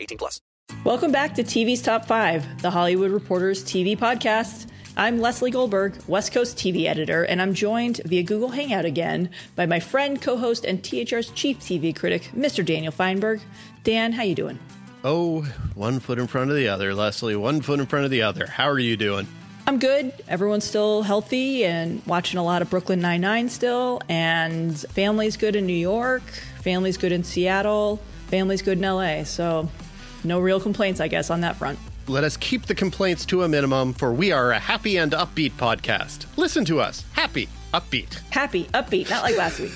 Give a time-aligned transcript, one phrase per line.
[0.00, 0.40] 18 plus.
[0.84, 4.66] Welcome back to TV's Top 5, the Hollywood Reporters TV podcast.
[4.96, 9.66] I'm Lesley Goldberg, West Coast TV editor, and I'm joined via Google Hangout again by
[9.66, 12.64] my friend, co-host, and THR's chief TV critic, Mr.
[12.64, 13.40] Daniel Fienberg.
[13.84, 14.58] Dan, how you doing?
[15.02, 15.42] Oh,
[15.74, 17.34] one foot in front of the other, Lesley.
[17.36, 18.46] One foot in front of the other.
[18.46, 19.26] How are you doing?
[19.66, 20.12] I'm good.
[20.28, 24.02] Everyone's still healthy and watching a lot of Brooklyn Nine-Nine still.
[24.08, 26.22] And family's good in New York.
[26.62, 28.00] Family's good in Seattle.
[28.26, 29.24] Family's good in LA.
[29.24, 29.68] So
[30.24, 31.78] no real complaints, I guess, on that front.
[32.06, 35.52] Let us keep the complaints to a minimum, for we are a happy and upbeat
[35.52, 36.26] podcast.
[36.36, 37.04] Listen to us.
[37.12, 38.18] Happy, upbeat.
[38.30, 39.72] Happy, upbeat, not like last week.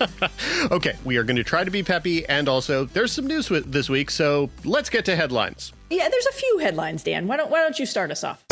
[0.70, 3.90] okay, we are going to try to be peppy, and also there's some news this
[3.90, 5.72] week, so let's get to headlines.
[5.90, 7.26] Yeah, there's a few headlines, Dan.
[7.26, 8.44] Why don't Why don't you start us off?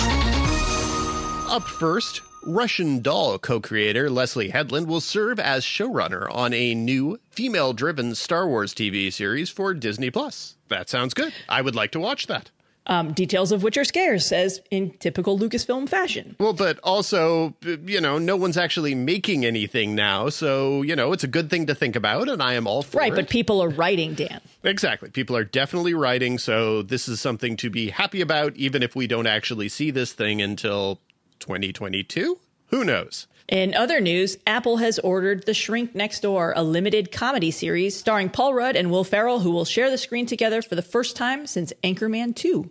[1.51, 7.19] Up first, Russian Doll co creator Leslye Headland will serve as showrunner on a new
[7.31, 10.54] female driven Star Wars TV series for Disney Plus.
[10.75, 11.33] That sounds good.
[11.49, 12.51] I would like to watch that.
[12.87, 16.35] Um, details of which are scarce, as in typical Lucasfilm fashion.
[16.41, 21.23] Well, but also, you know, no one's actually making anything now, so you know it's
[21.23, 23.11] a good thing to think about, and I am all for right, it.
[23.11, 24.41] Right, but people are writing, Dan.
[24.65, 28.97] Exactly, people are definitely writing, so this is something to be happy about, even if
[28.97, 31.01] we don't actually see this thing until
[31.39, 32.39] 2022.
[32.67, 33.29] Who knows?
[33.49, 38.31] In other news, Apple has ordered The Shrink Next Door, a limited comedy series starring
[38.31, 41.47] Paul Rudd and Will Ferrell, who will share the screen together for the first time
[41.47, 42.71] since Anchorman 2.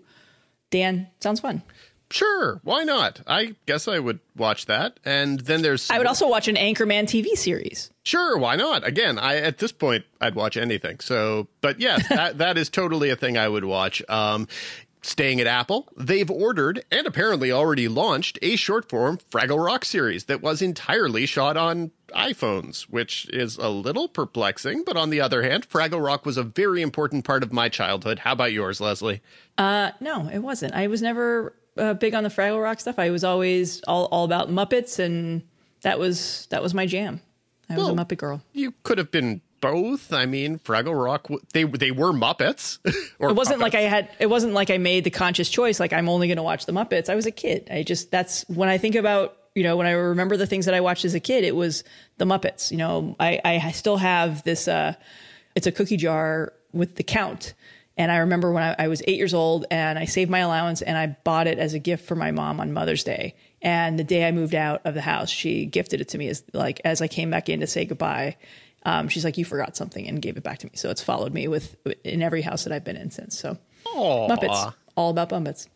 [0.71, 1.61] Dan, sounds fun.
[2.09, 3.21] Sure, why not?
[3.25, 4.99] I guess I would watch that.
[5.03, 7.89] And then there's I would also watch an Anchorman TV series.
[8.03, 8.85] Sure, why not?
[8.85, 10.99] Again, I at this point I'd watch anything.
[10.99, 14.03] So, but yes, that that is totally a thing I would watch.
[14.09, 14.47] Um
[15.05, 20.25] Staying at Apple, they've ordered and apparently already launched a short form Fraggle Rock series
[20.25, 24.83] that was entirely shot on iPhones, which is a little perplexing.
[24.85, 28.19] But on the other hand, Fraggle Rock was a very important part of my childhood.
[28.19, 29.21] How about yours, Lesley?
[29.57, 30.73] Uh, no, it wasn't.
[30.73, 32.97] I was never uh, big on the Fraggle Rock stuff.
[32.97, 35.43] I was always all, all about Muppets, and
[35.81, 37.19] that was that was my jam.
[37.69, 38.41] I was a Muppet girl.
[38.53, 40.11] You could have been both.
[40.11, 42.79] I mean, Fraggle Rock they they were Muppets.
[42.85, 43.61] it wasn't Muppets.
[43.61, 46.37] like I had it wasn't like I made the conscious choice like I'm only going
[46.37, 47.07] to watch the Muppets.
[47.07, 47.69] I was a kid.
[47.71, 50.73] I just that's when I think about, you know, when I remember the things that
[50.73, 51.85] I watched as a kid, it was
[52.17, 52.71] the Muppets.
[52.71, 54.95] You know, I I still have this uh
[55.55, 57.53] it's a cookie jar with the count.
[57.95, 60.81] And I remember when I, I was eight years old and I saved my allowance
[60.81, 63.35] and I bought it as a gift for my mom on Mother's Day.
[63.61, 66.43] And the day I moved out of the house, she gifted it to me as
[66.53, 68.35] like as I came back in to say goodbye
[68.85, 70.71] um, she's like, "You forgot something," and gave it back to me.
[70.75, 73.37] So it's followed me with in every house that I've been in since.
[73.37, 74.29] So Aww.
[74.29, 75.67] Muppets, all about Muppets.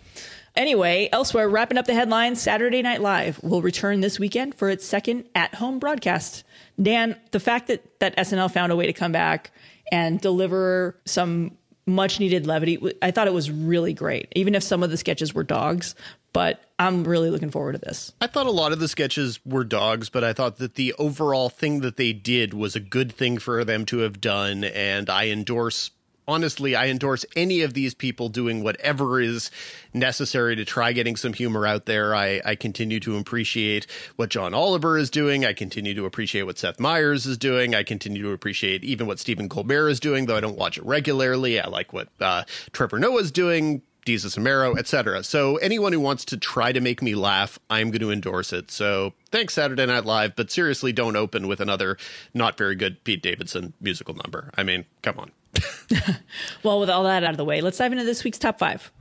[0.55, 4.85] Anyway, elsewhere, wrapping up the headlines, Saturday Night Live will return this weekend for its
[4.85, 6.43] second at-home broadcast.
[6.81, 9.51] Dan, the fact that that SNL found a way to come back
[9.91, 11.57] and deliver some
[11.87, 12.79] much needed levity.
[13.01, 15.95] I thought it was really great, even if some of the sketches were dogs.
[16.33, 18.13] But I'm really looking forward to this.
[18.21, 21.49] I thought a lot of the sketches were dogs, but I thought that the overall
[21.49, 24.63] thing that they did was a good thing for them to have done.
[24.63, 25.91] And I endorse
[26.27, 29.49] honestly, I endorse any of these people doing whatever is
[29.93, 32.13] necessary to try getting some humor out there.
[32.13, 33.87] I, I continue to appreciate
[34.17, 35.45] what John Oliver is doing.
[35.45, 37.73] I continue to appreciate what Seth Meyers is doing.
[37.73, 40.85] I continue to appreciate even what Stephen Colbert is doing, though I don't watch it
[40.85, 41.59] regularly.
[41.59, 43.81] I like what uh, Trevor Noah is doing.
[44.07, 45.21] Desus & Mero, etc.
[45.23, 48.71] So anyone who wants to try to make me laugh, I'm going to endorse it.
[48.71, 51.97] So thanks Saturday Night Live, but seriously, don't open with another
[52.33, 54.49] not very good Pete Davidson musical number.
[54.55, 55.31] I mean, come on.
[56.63, 58.91] well, with all that out of the way, let's dive into this week's top five.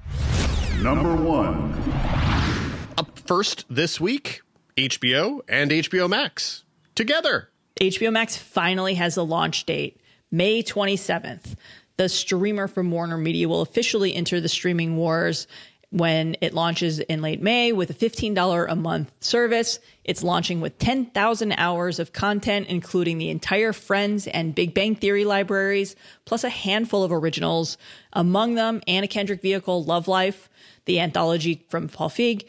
[0.83, 1.73] Number one.
[2.99, 4.43] Up first this week,
[4.77, 6.65] HBO and HBO Max
[6.97, 7.51] together.
[7.81, 10.01] HBO Max finally has a launch date,
[10.33, 11.55] May 27th.
[11.97, 15.47] The streamer from Warner Media will officially enter the streaming wars
[15.91, 19.79] when it launches in late May with a $15 a month service.
[20.05, 25.25] It's launching with 10,000 hours of content, including the entire Friends and Big Bang Theory
[25.25, 27.79] libraries, plus a handful of originals.
[28.13, 30.49] Among them, Anna Kendrick vehicle Love Life,
[30.87, 32.47] the anthology from Paul Feig,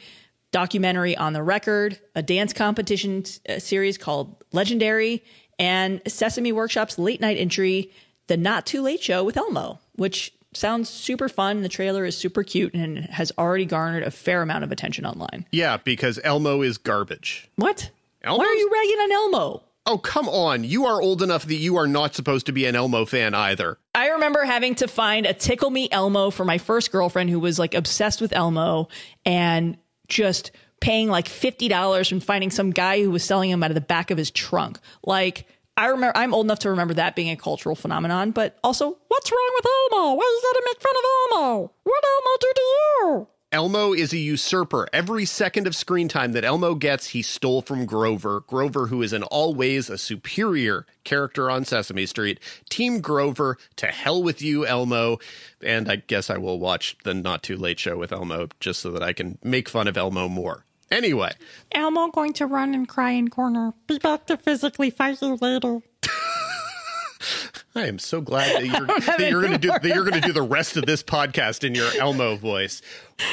[0.52, 5.24] documentary on the record, a dance competition uh, series called Legendary,
[5.60, 7.92] and Sesame Workshop's late night entry,
[8.28, 11.62] The Not Too Late Show with Elmo, which sounds super fun.
[11.62, 15.46] The trailer is super cute and has already garnered a fair amount of attention online.
[15.52, 17.50] Yeah, because Elmo is garbage.
[17.56, 17.92] What?
[18.24, 19.64] Elmo's- Why are you ragging on Elmo?
[19.86, 20.66] Oh, come on.
[20.66, 23.78] You are old enough that you are not supposed to be an Elmo fan either.
[23.96, 27.58] I remember having to find a Tickle Me Elmo for my first girlfriend who was
[27.58, 28.90] like obsessed with Elmo
[29.26, 29.78] and
[30.10, 30.52] just
[30.82, 34.12] paying like $50 and finding some guy who was selling him out of the back
[34.12, 34.78] of his trunk.
[35.06, 35.48] Like,
[35.78, 39.32] I remember, I'm old enough to remember that being a cultural phenomenon, but also, what's
[39.32, 40.16] wrong with Elmo?
[40.16, 41.72] Why is that make fun of Elmo?
[41.84, 43.28] What Elmo do to you?
[43.52, 44.90] Elmo is a usurper.
[44.92, 48.42] Every second of screen time that Elmo gets, he stole from Grover.
[48.42, 52.40] Grover, who is in all ways a superior character on Sesame Street.
[52.70, 55.20] Team Grover, to hell with you, Elmo.
[55.64, 58.92] And I guess I will watch the Not Too Late show with Elmo just so
[58.92, 60.66] that I can make fun of Elmo more.
[60.90, 61.32] Anyway,
[61.74, 63.74] Elmo going to run and cry in corner.
[63.88, 65.80] Be back to physically fight you later.
[67.76, 68.88] I am so glad that you're,
[69.18, 71.64] that you're going to do that you're going to do the rest of this podcast
[71.64, 72.82] in your Elmo voice.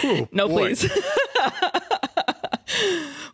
[0.00, 0.74] Whew, No, boy.
[0.74, 0.90] please.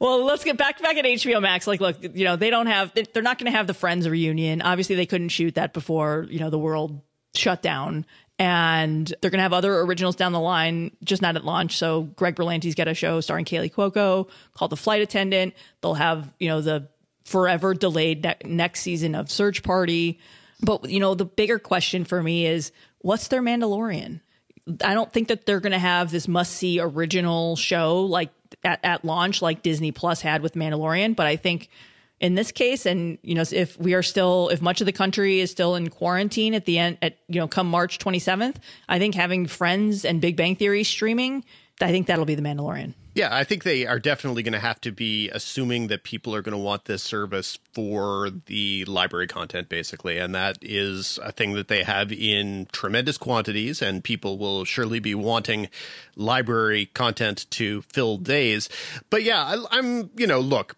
[0.01, 1.67] well, let's get back back at HBO Max.
[1.67, 4.63] Like, look, you know, they don't have, they're not going to have the Friends reunion.
[4.63, 7.01] Obviously, they couldn't shoot that before you know the world
[7.35, 8.05] shut down.
[8.41, 11.77] And they're going to have other originals down the line, just not at launch.
[11.77, 15.53] So Greg Berlanti's got a show starring Kaley Cuoco called The Flight Attendant.
[15.83, 16.89] They'll have, you know, the
[17.27, 20.19] forever delayed ne- next season of Search Party.
[20.63, 24.23] But, you know, the bigger question for me is what's their Mandalorian?
[24.83, 28.31] I don't think that they're going to have this must see original show like
[28.65, 31.15] at, at launch, like Disney Plus had with Mandalorian.
[31.15, 31.69] But I think
[32.21, 35.41] in this case, and you know, if we are still, if much of the country
[35.41, 38.57] is still in quarantine at the end, at you know, come March 27th,
[38.89, 41.45] I think having Friends and Big Bang Theory streaming,
[41.81, 42.95] I think that'll be the Mandalorian.
[43.15, 46.43] Yeah, I think they are definitely going to have to be assuming that people are
[46.43, 50.19] going to want this service for the library content, basically.
[50.19, 55.01] And that is a thing that they have in tremendous quantities, and people will surely
[55.01, 55.69] be wanting
[56.15, 58.69] library content to fill days.
[59.09, 60.77] But yeah, I, I'm, you know, look,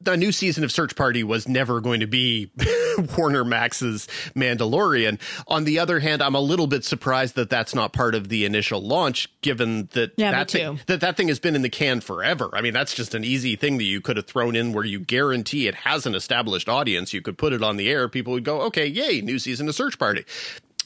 [0.00, 2.50] the new season of Search Party was never going to be
[3.16, 5.20] Warner Max's Mandalorian.
[5.46, 8.44] On the other hand, I'm a little bit surprised that that's not part of the
[8.44, 12.00] initial launch, given that Yeah, that, thing, that that thing has been in the can
[12.00, 12.50] forever.
[12.52, 15.00] I mean, that's just an easy thing that you could have thrown in where you
[15.00, 17.12] guarantee it has an established audience.
[17.12, 19.74] You could put it on the air, people would go, "Okay, yay, new season of
[19.74, 20.24] Search Party."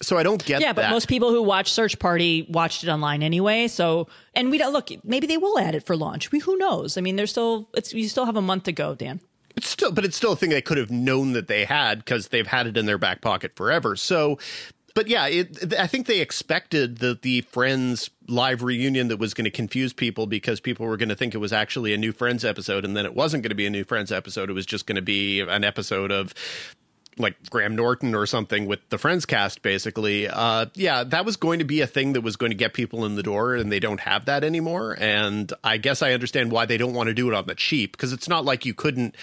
[0.04, 0.90] So I don't get Yeah, but that.
[0.90, 3.68] most people who watch Search Party watched it online anyway.
[3.68, 4.90] So, and we don't look.
[5.04, 6.30] Maybe they will add it for launch.
[6.30, 6.96] We who knows?
[6.96, 9.20] I mean, there's still it's you still have a month to go, Dan.
[9.56, 12.28] It's still, but it's still a thing they could have known that they had because
[12.28, 13.94] they've had it in their back pocket forever.
[13.94, 14.38] So,
[14.96, 19.44] but yeah, it, I think they expected that the Friends live reunion that was going
[19.44, 22.44] to confuse people because people were going to think it was actually a new Friends
[22.44, 24.50] episode, and then it wasn't going to be a new Friends episode.
[24.50, 26.34] It was just going to be an episode of
[27.19, 30.28] like Graham Norton or something with the Friends cast, basically.
[30.28, 33.05] Uh, yeah, that was going to be a thing that was going to get people
[33.05, 34.97] in the door, and they don't have that anymore.
[34.99, 37.92] And I guess I understand why they don't want to do it on the cheap
[37.92, 39.16] because it's not like you couldn't.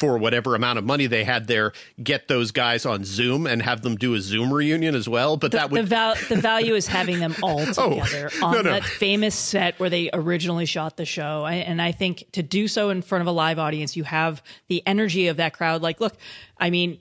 [0.00, 1.72] For whatever amount of money they had there,
[2.02, 5.36] get those guys on Zoom and have them do a Zoom reunion as well.
[5.36, 8.62] But that the, would val- the value is having them all together on Oh, no,
[8.62, 8.72] no.
[8.72, 11.44] that famous set where they originally shot the show.
[11.44, 14.42] I, and I think to do so in front of a live audience, you have
[14.66, 15.80] the energy of that crowd.
[15.80, 16.16] Like, look,
[16.58, 16.98] I mean,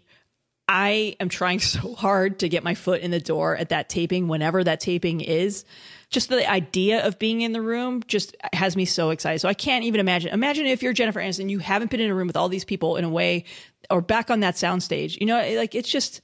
[0.68, 4.28] I am trying so hard to get my foot in the door at that taping,
[4.28, 5.66] whenever that taping is.
[6.10, 9.40] Just the idea of being in the room just has me so excited.
[9.40, 10.32] So I can't even imagine.
[10.32, 12.98] Imagine if you're Jennifer Aniston, you haven't been in a room with all these people
[12.98, 13.46] in a way,
[13.90, 15.20] or back on that soundstage.
[15.20, 16.22] You know, like it's just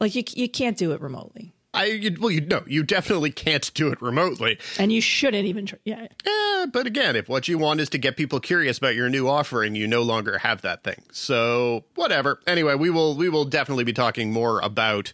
[0.00, 1.54] like you you can't do it remotely.
[1.72, 4.58] I you, well, you no, you definitely can't do it remotely.
[4.78, 5.78] and you shouldn't even try.
[5.84, 9.08] Yeah, Eh, but again, if what you want is to get people curious about your
[9.08, 11.02] new offering, you no longer have that thing.
[11.12, 12.40] So whatever.
[12.46, 15.12] Anyway, we will we will definitely be talking more about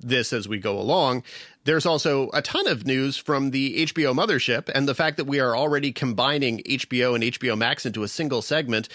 [0.00, 1.24] this as we go along.
[1.64, 5.40] There's also a ton of news from the HBO mothership, and the fact that we
[5.40, 8.88] are already combining HBO and HBO Max into a single segment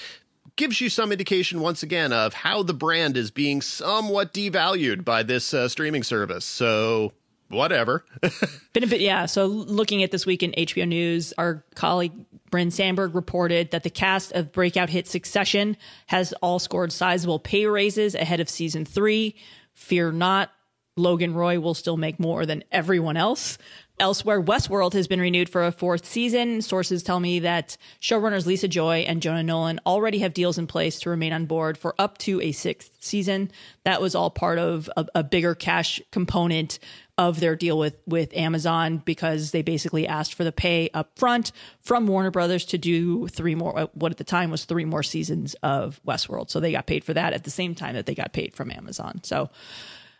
[0.55, 5.23] gives you some indication once again of how the brand is being somewhat devalued by
[5.23, 6.45] this uh, streaming service.
[6.45, 7.13] So
[7.49, 8.05] whatever.
[8.73, 9.01] been a bit.
[9.01, 9.25] Yeah.
[9.25, 12.13] So looking at this week in HBO News, our colleague
[12.49, 17.65] Bryn Sandberg reported that the cast of breakout hit Succession has all scored sizable pay
[17.65, 19.35] raises ahead of season three.
[19.73, 20.51] Fear not.
[20.95, 23.57] Logan Roy will still make more than everyone else.
[23.99, 26.63] Elsewhere, Westworld has been renewed for a fourth season.
[26.63, 30.99] Sources tell me that showrunners Lisa Joy and Jonah Nolan already have deals in place
[31.01, 33.51] to remain on board for up to a sixth season.
[33.83, 36.79] That was all part of a, a bigger cash component
[37.19, 41.51] of their deal with with Amazon because they basically asked for the pay up front
[41.81, 45.03] from Warner Brothers to do three more uh, what at the time was three more
[45.03, 46.49] seasons of Westworld.
[46.49, 48.71] So they got paid for that at the same time that they got paid from
[48.71, 49.21] Amazon.
[49.23, 49.51] So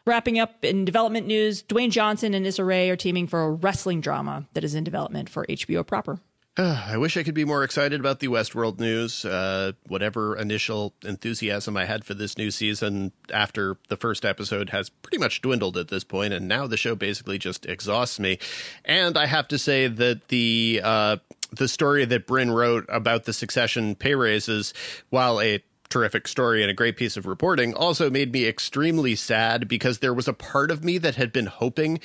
[0.06, 4.02] Wrapping up in development news, Dwayne Johnson and Issa Rae are teaming for a wrestling
[4.02, 6.20] drama that is in development for HBO proper.
[6.58, 9.24] I wish I could be more excited about the Westworld news.
[9.24, 14.90] Uh, whatever initial enthusiasm I had for this new season after the first episode has
[14.90, 18.40] pretty much dwindled at this point, and now the show basically just exhausts me.
[18.84, 21.18] And I have to say that the uh,
[21.54, 24.74] the story that Bryn wrote about the Succession pay raises,
[25.10, 25.64] while a
[25.94, 30.14] terrific story and a great piece of reporting also made me extremely sad because there
[30.14, 32.00] was a part of me that had been hoping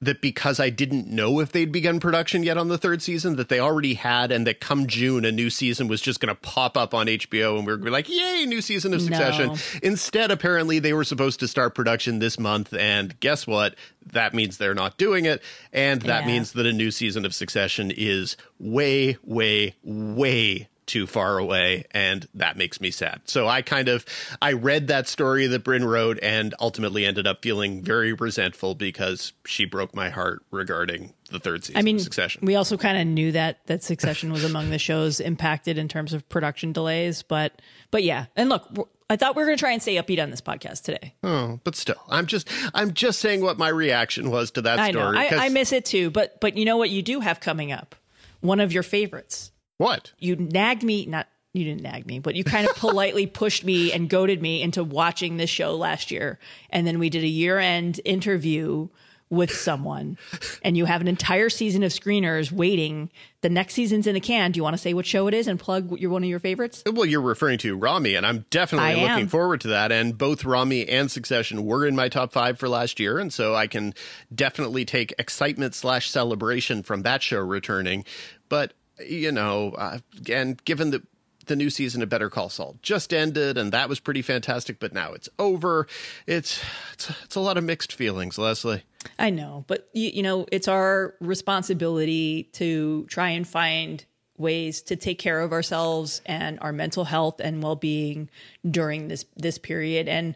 [0.00, 3.48] that because I didn't know if they'd begun production yet on the third season, that
[3.48, 6.76] they already had, and that come June, a new season was just going to pop
[6.76, 9.48] up on HBO, and we were like, yay, new season of Succession.
[9.52, 9.56] No.
[9.82, 13.76] Instead, apparently, they were supposed to start production this month, and guess what?
[14.12, 16.26] That means they're not doing it, and that Yeah.
[16.26, 22.28] means that a new season of Succession is way, way, way too far away and
[22.34, 24.04] that makes me sad so i kind of
[24.42, 29.32] i read that story that bryn wrote and ultimately ended up feeling very resentful because
[29.46, 33.06] she broke my heart regarding the third season I mean, succession we also kind of
[33.06, 37.60] knew that that Succession was among the shows impacted in terms of production delays, but
[37.90, 38.26] but yeah.
[38.36, 38.68] And look,
[39.08, 41.14] I thought we were going to try and stay upbeat on this podcast today.
[41.24, 44.90] oh but still i'm just i'm just saying what my reaction was to that I
[44.90, 46.10] know, story I, 'cause- I miss it too.
[46.10, 47.94] But but you know what you do have coming up?
[48.40, 49.50] One of your favorites.
[49.78, 53.64] What You nagged me, not you didn't nag me, but you kind of politely pushed
[53.64, 56.38] me and goaded me into watching this show last year.
[56.70, 58.88] And then we did a year end interview
[59.30, 60.18] with someone,
[60.62, 63.10] and you have an entire season of screeners waiting.
[63.40, 64.52] The next season's in the can.
[64.52, 66.38] Do you want to say what show it is and plug your one of your
[66.38, 66.82] favorites?
[66.86, 69.10] Well, you're referring to Ramy, and I'm definitely I am.
[69.10, 69.90] looking forward to that.
[69.90, 73.54] And both Ramy and Succession were in my top five for last year, and so
[73.54, 73.94] I can
[74.32, 78.04] definitely take excitement slash celebration from that show returning.
[78.48, 79.98] But you know, uh,
[80.30, 81.02] and given that
[81.46, 84.92] the new season of Better Call Saul just ended, and that was pretty fantastic, but
[84.92, 85.86] now it's over.
[86.26, 86.60] It's
[86.92, 88.82] it's, it's a lot of mixed feelings, Lesley.
[89.18, 94.04] I know, but you, you know, it's our responsibility to try and find
[94.36, 98.28] ways to take care of ourselves and our mental health and well-being
[98.68, 100.08] during this this period.
[100.08, 100.34] And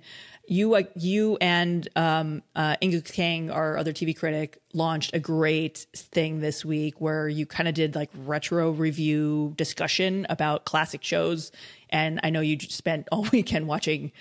[0.48, 6.40] you, uh, you and um, uh, Kang, our other TV critic, launched a great thing
[6.40, 11.52] this week where you kind of did like retro review discussion about classic shows.
[11.90, 14.12] And I know you spent all weekend watching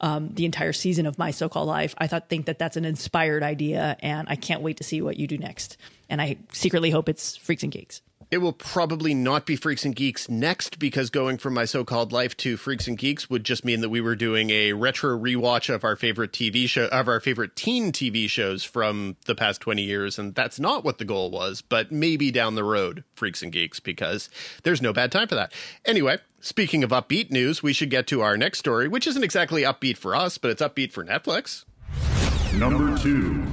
[0.00, 1.94] um, the entire season of My So Called Life.
[1.98, 5.18] I thought think that that's an inspired idea, and I can't wait to see what
[5.18, 5.76] you do next.
[6.08, 8.00] And I secretly hope it's Freaks and Geeks.
[8.30, 12.36] It will probably not be Freaks and Geeks next because going from my so-called life
[12.38, 15.84] to Freaks and Geeks would just mean that we were doing a retro rewatch of
[15.84, 20.18] our favorite TV show of our favorite teen TV shows from the past 20 years
[20.18, 23.80] and that's not what the goal was, but maybe down the road Freaks and Geeks
[23.80, 24.28] because
[24.62, 25.52] there's no bad time for that.
[25.84, 29.62] Anyway, speaking of upbeat news, we should get to our next story, which isn't exactly
[29.62, 31.64] upbeat for us, but it's upbeat for Netflix.
[32.54, 33.44] Number two.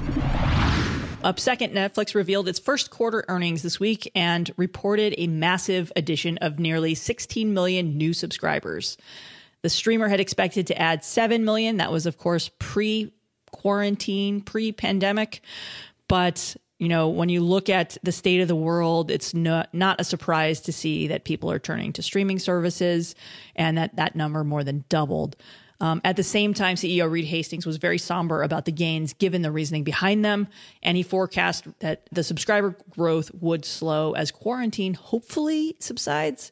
[1.23, 6.39] Up second, Netflix revealed its first quarter earnings this week and reported a massive addition
[6.39, 8.97] of nearly 16 million new subscribers.
[9.61, 11.77] The streamer had expected to add 7 million.
[11.77, 13.13] That was, of course, pre
[13.51, 15.41] quarantine, pre pandemic.
[16.07, 20.01] But you know, when you look at the state of the world, it's not not
[20.01, 23.13] a surprise to see that people are turning to streaming services,
[23.55, 25.35] and that that number more than doubled.
[25.81, 29.41] Um, at the same time, CEO Reed Hastings was very somber about the gains given
[29.41, 30.47] the reasoning behind them,
[30.83, 36.51] and he forecast that the subscriber growth would slow as quarantine hopefully subsides.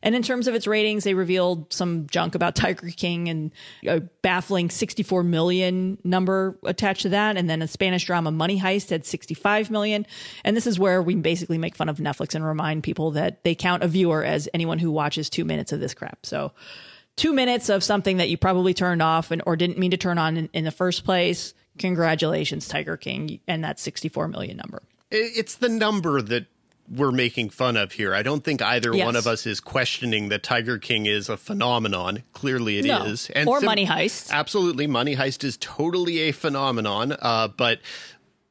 [0.00, 3.50] And in terms of its ratings, they revealed some junk about Tiger King and
[3.84, 7.36] a baffling 64 million number attached to that.
[7.36, 10.06] And then a Spanish drama Money Heist had 65 million.
[10.44, 13.56] And this is where we basically make fun of Netflix and remind people that they
[13.56, 16.24] count a viewer as anyone who watches two minutes of this crap.
[16.24, 16.52] So
[17.18, 20.16] two minutes of something that you probably turned off and or didn't mean to turn
[20.18, 21.52] on in, in the first place.
[21.78, 24.82] Congratulations, Tiger King, and that 64 million number.
[25.10, 26.46] It's the number that
[26.90, 28.14] we're making fun of here.
[28.14, 29.04] I don't think either Yes.
[29.04, 32.22] one of us is questioning that Tiger King is a phenomenon.
[32.32, 33.44] Clearly it is, No.
[33.46, 34.30] Or Money Heist.
[34.30, 37.14] Absolutely, Money Heist is totally a phenomenon.
[37.20, 37.80] Uh, but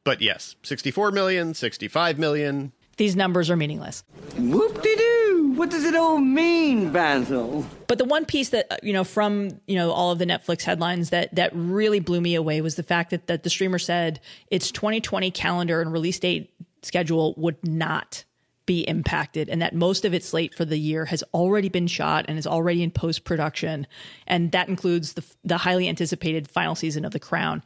[0.04, 2.72] but yes, 64 million, 65 million.
[2.98, 4.04] These numbers are meaningless.
[4.38, 5.54] Whoop de doo.
[5.56, 7.66] What does it all mean, Basil?
[7.88, 10.64] But the one piece that uh, you know from you know all of the Netflix
[10.64, 14.20] headlines that that really blew me away was the fact that that the streamer said
[14.52, 16.52] its 2020 calendar and release date
[16.82, 18.24] schedule would not
[18.68, 22.26] be impacted and that most of its slate for the year has already been shot
[22.28, 23.88] and is already in post production
[24.28, 27.64] and that includes the the highly anticipated final season of The Crown.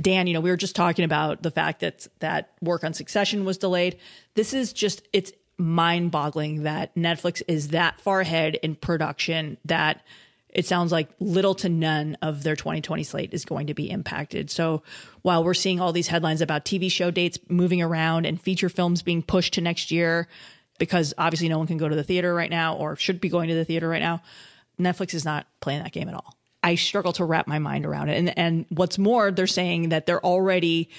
[0.00, 3.44] Dan, you know, we were just talking about the fact that that work on Succession
[3.44, 3.98] was delayed.
[4.34, 10.02] This is just it's mind-boggling that Netflix is that far ahead in production that
[10.48, 14.50] it sounds like little to none of their 2020 slate is going to be impacted.
[14.50, 14.82] So
[15.22, 19.02] while we're seeing all these headlines about TV show dates moving around and feature films
[19.02, 20.28] being pushed to next year
[20.78, 23.48] because obviously no one can go to the theater right now or should be going
[23.48, 24.22] to the theater right now,
[24.78, 26.36] Netflix is not playing that game at all.
[26.62, 28.18] I struggle to wrap my mind around it.
[28.18, 30.90] And and what's more, they're saying that they're already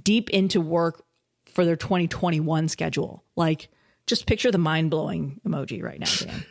[0.00, 1.04] deep into work
[1.46, 3.24] for their 2021 schedule.
[3.36, 3.68] Like
[4.10, 6.44] just picture the mind blowing emoji right now, Dan.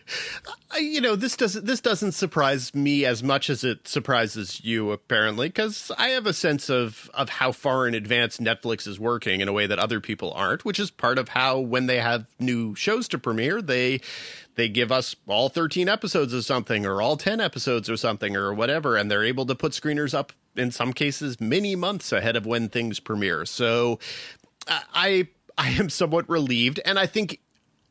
[0.79, 5.49] you know this doesn't this doesn't surprise me as much as it surprises you apparently
[5.49, 9.49] because I have a sense of of how far in advance Netflix is working in
[9.49, 12.75] a way that other people aren't, which is part of how when they have new
[12.75, 13.99] shows to premiere, they
[14.55, 18.53] they give us all 13 episodes of something or all 10 episodes or something or
[18.53, 22.45] whatever and they're able to put screeners up in some cases many months ahead of
[22.45, 23.45] when things premiere.
[23.45, 23.99] So
[24.67, 27.41] I I am somewhat relieved and I think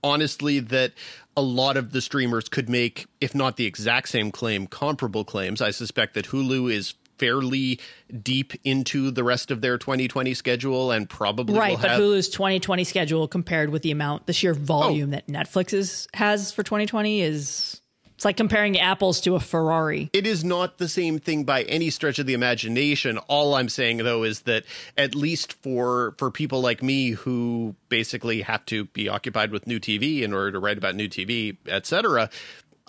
[0.03, 0.93] honestly that
[1.37, 5.63] a lot of the streamers could make, if not the exact same claim, comparable claims.
[5.63, 7.81] I suspect that Hulu is fairly
[8.23, 11.73] deep into the rest of their 2020 schedule and probably right.
[11.73, 14.55] will But have- Hulu's 2020 schedule compared with the amount, the sheer oh.
[14.55, 17.81] volume that Netflix is, has for 2020 is
[18.19, 20.11] it's like comparing apples to a Ferrari.
[20.13, 23.17] It is not the same thing by any stretch of the imagination.
[23.29, 24.65] All I'm saying though is that
[24.97, 29.79] at least for for people like me who basically have to be occupied with new
[29.79, 32.29] TV in order to write about new TV, etc.,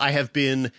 [0.00, 0.72] I have been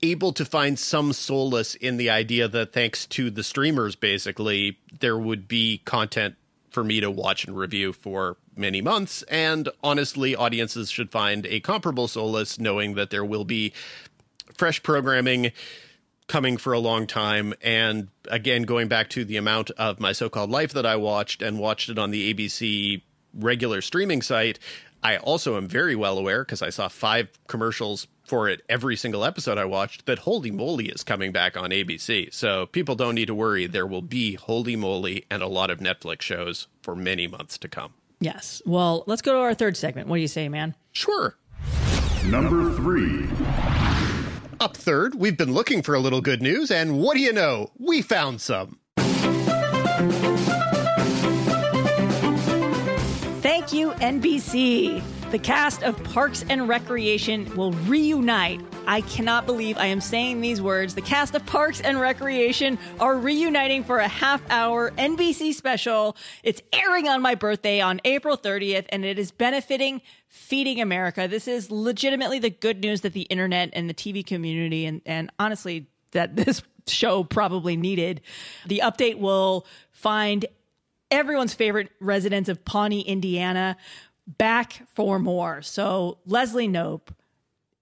[0.00, 5.18] able to find some solace in the idea that thanks to the streamers basically there
[5.18, 6.36] would be content
[6.70, 11.60] for me to watch and review for many months and honestly audiences should find a
[11.60, 13.72] comparable solace knowing that there will be
[14.54, 15.52] fresh programming
[16.26, 20.50] coming for a long time and again going back to the amount of my so-called
[20.50, 23.02] life that I watched and watched it on the ABC
[23.34, 24.58] regular streaming site
[25.02, 29.24] I also am very well aware because I saw five commercials for it every single
[29.24, 32.32] episode I watched that Holey Moley is coming back on ABC.
[32.34, 33.66] So people don't need to worry.
[33.66, 37.68] There will be Holey Moley and a lot of Netflix shows for many months to
[37.68, 37.94] come.
[38.20, 38.62] Yes.
[38.66, 40.08] Well, let's go to our third segment.
[40.08, 40.74] What do you say, man?
[40.92, 41.36] Sure.
[42.26, 43.26] Number three.
[44.60, 47.70] Up third, we've been looking for a little good news, and what do you know?
[47.78, 48.80] We found some.
[53.40, 55.02] Thank you, NBC.
[55.30, 58.60] The cast of Parks and Recreation will reunite.
[58.88, 60.94] I cannot believe I am saying these words.
[60.94, 66.16] The cast of Parks and Recreation are reuniting for a half hour NBC special.
[66.42, 71.28] It's airing on my birthday on April 30th, and it is benefiting Feeding America.
[71.28, 75.30] This is legitimately the good news that the internet and the TV community, and, and
[75.38, 78.22] honestly, that this show probably needed.
[78.64, 80.46] The update will find
[81.10, 83.76] everyone's favorite residents of Pawnee, Indiana,
[84.26, 85.60] back for more.
[85.60, 87.10] So Leslie Knope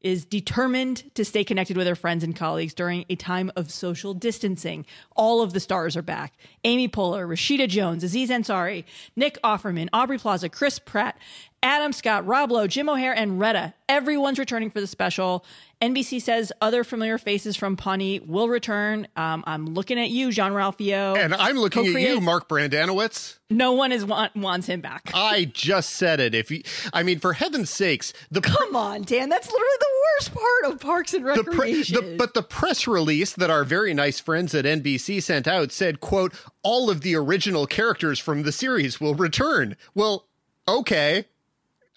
[0.07, 4.15] is determined to stay connected with her friends and colleagues during a time of social
[4.15, 4.87] distancing.
[5.17, 6.33] All of the stars are back.
[6.63, 8.85] Amy Poehler, Rashida Jones, Aziz Ansari,
[9.17, 11.19] Nick Offerman, Aubrey Plaza, Chris Pratt,
[11.67, 13.75] Adam Scott, Rob Lowe, Jim O'Heir, and Retta.
[13.89, 15.45] Everyone's returning for the special.
[15.83, 19.09] NBC says other familiar faces from Pawnee will return.
[19.17, 21.19] Um, I'm looking at you, Jean-Ralphio.
[21.19, 23.39] And I'm looking at Co-create- you, Mark Brendanawicz.
[23.51, 25.11] No one is want, wants him back.
[25.15, 26.37] I just said it.
[26.37, 29.29] If you, I mean, for heaven's sakes, the Come on, Dan.
[29.29, 31.95] That's literally the worst part of Parks and the, pre- Recreation.
[31.97, 36.01] the but the press release that our very nice friends at NBC sent out said,
[36.01, 40.27] "quote All of the original characters from the series will return." Well,
[40.69, 41.25] okay.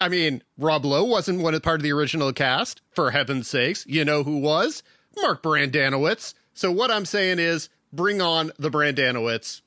[0.00, 2.80] I mean, Rob Lowe wasn't one of part of the original cast.
[2.92, 4.82] For heaven's sakes, you know who was?
[5.16, 6.34] Mark Brendanawicz.
[6.54, 9.60] So what I'm saying is, bring on the Brendanawicz,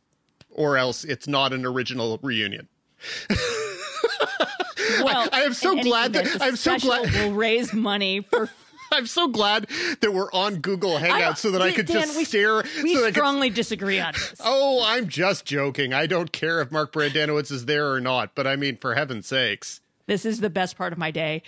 [0.49, 2.67] or else it's not an original reunion.
[5.03, 8.49] well, I am so glad that- I'm so glad- will raise money for.
[8.91, 9.67] I'm so glad
[10.01, 12.63] that we're on Google Hangouts so that I could Dan, just we, stare.
[12.83, 14.35] We so I could strongly disagree on this.
[14.39, 15.93] Oh, I'm just joking.
[15.93, 19.25] I don't care if Mark Brendanawicz is there or not, but I mean, for heaven's
[19.25, 19.81] sakes.
[20.05, 21.43] This is the best part of my day.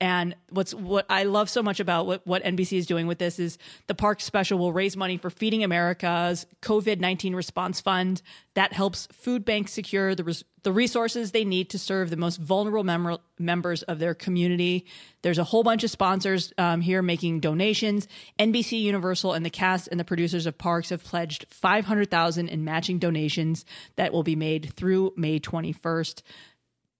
[0.00, 3.38] And what's what I love so much about what, what NBC is doing with this
[3.38, 8.22] is the park special will raise money for Feeding America's COVID 19 response fund.
[8.54, 12.38] That helps food banks secure the, res- the resources they need to serve the most
[12.38, 14.86] vulnerable mem- members of their community.
[15.22, 18.08] There's a whole bunch of sponsors um, here making donations.
[18.38, 22.98] NBC Universal and the cast and the producers of Parks have pledged 500,000 in matching
[22.98, 23.64] donations
[23.96, 26.22] that will be made through May 21st.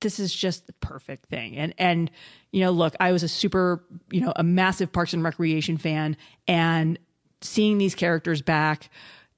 [0.00, 1.56] This is just the perfect thing.
[1.56, 2.10] And and
[2.52, 6.16] you know, look, I was a super, you know, a massive Parks and Recreation fan
[6.48, 6.98] and
[7.40, 8.90] seeing these characters back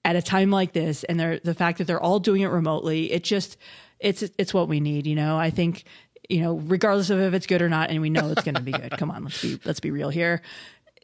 [0.05, 3.12] at a time like this and they're the fact that they're all doing it remotely,
[3.12, 3.57] it just
[4.01, 5.07] it's it's what we need.
[5.07, 5.85] You know, I think
[6.29, 8.62] you know, regardless of if it's good or not, and we know it's going to
[8.62, 8.92] be good.
[8.92, 10.42] Come on, let's be let's be real here.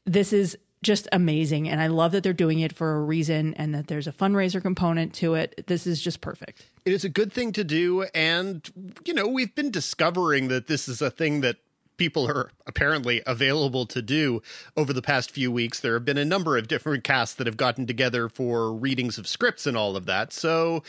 [0.07, 3.75] This is just amazing, and I love that they're doing it for a reason, and
[3.75, 5.67] that there's a fundraiser component to it.
[5.67, 6.71] This is just perfect.
[6.85, 8.69] It is a good thing to do, and
[9.05, 11.57] you know, we've been discovering that this is a thing that
[11.99, 14.41] people are apparently available to do
[14.77, 15.81] over the past few weeks.
[15.81, 19.27] There have been a number of different casts that have gotten together for readings of
[19.27, 20.33] scripts and all of that.
[20.33, 20.83] So,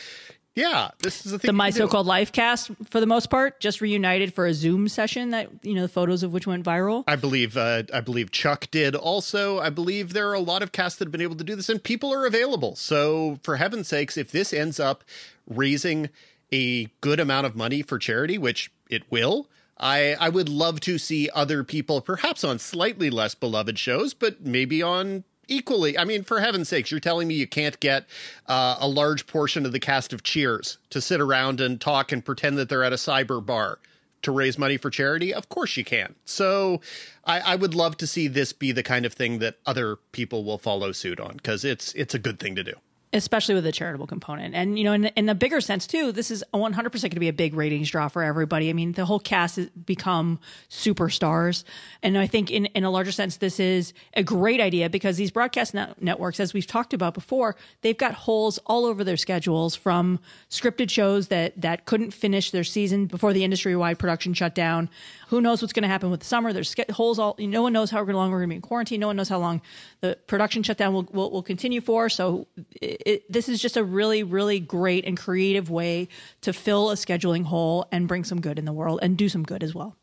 [0.56, 1.48] yeah, this is a thing.
[1.48, 1.70] The My.
[1.70, 5.48] So Called Life cast, for the most part, just reunited for a Zoom session that,
[5.62, 7.04] you know, the photos of which went viral.
[7.06, 9.60] I believe uh, I believe Chuck did also.
[9.60, 11.68] I believe there are a lot of casts that have been able to do this,
[11.68, 12.74] and people are available.
[12.74, 15.04] So for heaven's sakes, if this ends up
[15.46, 16.10] raising
[16.52, 20.98] a good amount of money for charity, which it will, I I would love to
[20.98, 25.98] see other people, perhaps on slightly less beloved shows, but maybe on equally.
[25.98, 28.06] I mean, for heaven's sakes, you're telling me you can't get
[28.46, 32.24] uh, a large portion of the cast of Cheers to sit around and talk and
[32.24, 33.78] pretend that they're at a cyber bar
[34.22, 35.34] to raise money for charity?
[35.34, 36.14] Of course you can.
[36.24, 36.80] So
[37.24, 40.44] I, I would love to see this be the kind of thing that other people
[40.44, 42.74] will follow suit on because it's it's a good thing to do.
[43.12, 44.54] Especially with the charitable component.
[44.54, 47.28] And, you know, in, in a bigger sense, too, this is 100% going to be
[47.28, 48.70] a big ratings draw for everybody.
[48.70, 51.64] I mean, the whole cast has become superstars.
[52.04, 55.32] And I think in, in a larger sense, this is a great idea because these
[55.32, 59.74] broadcast net- networks, as we've talked about before, they've got holes all over their schedules
[59.74, 64.54] from scripted shows that, that couldn't finish their season before the industry wide production shut
[64.54, 64.88] down.
[65.30, 66.52] Who knows what's going to happen with the summer?
[66.52, 69.00] There's ske- holes all, no one knows how long we're going to be in quarantine.
[69.00, 69.62] No one knows how long
[70.00, 72.08] the production shutdown will, will, will continue for.
[72.08, 72.46] So
[72.80, 76.08] it, it, this is just a really, really great and creative way
[76.42, 79.42] to fill a scheduling hole and bring some good in the world and do some
[79.42, 79.96] good as well.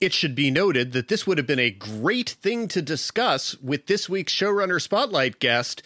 [0.00, 3.86] It should be noted that this would have been a great thing to discuss with
[3.86, 5.82] this week's showrunner spotlight guest.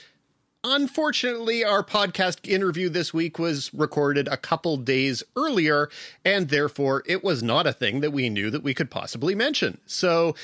[0.64, 5.88] Unfortunately, our podcast interview this week was recorded a couple days earlier,
[6.24, 9.78] and therefore it was not a thing that we knew that we could possibly mention.
[9.87, 10.35] So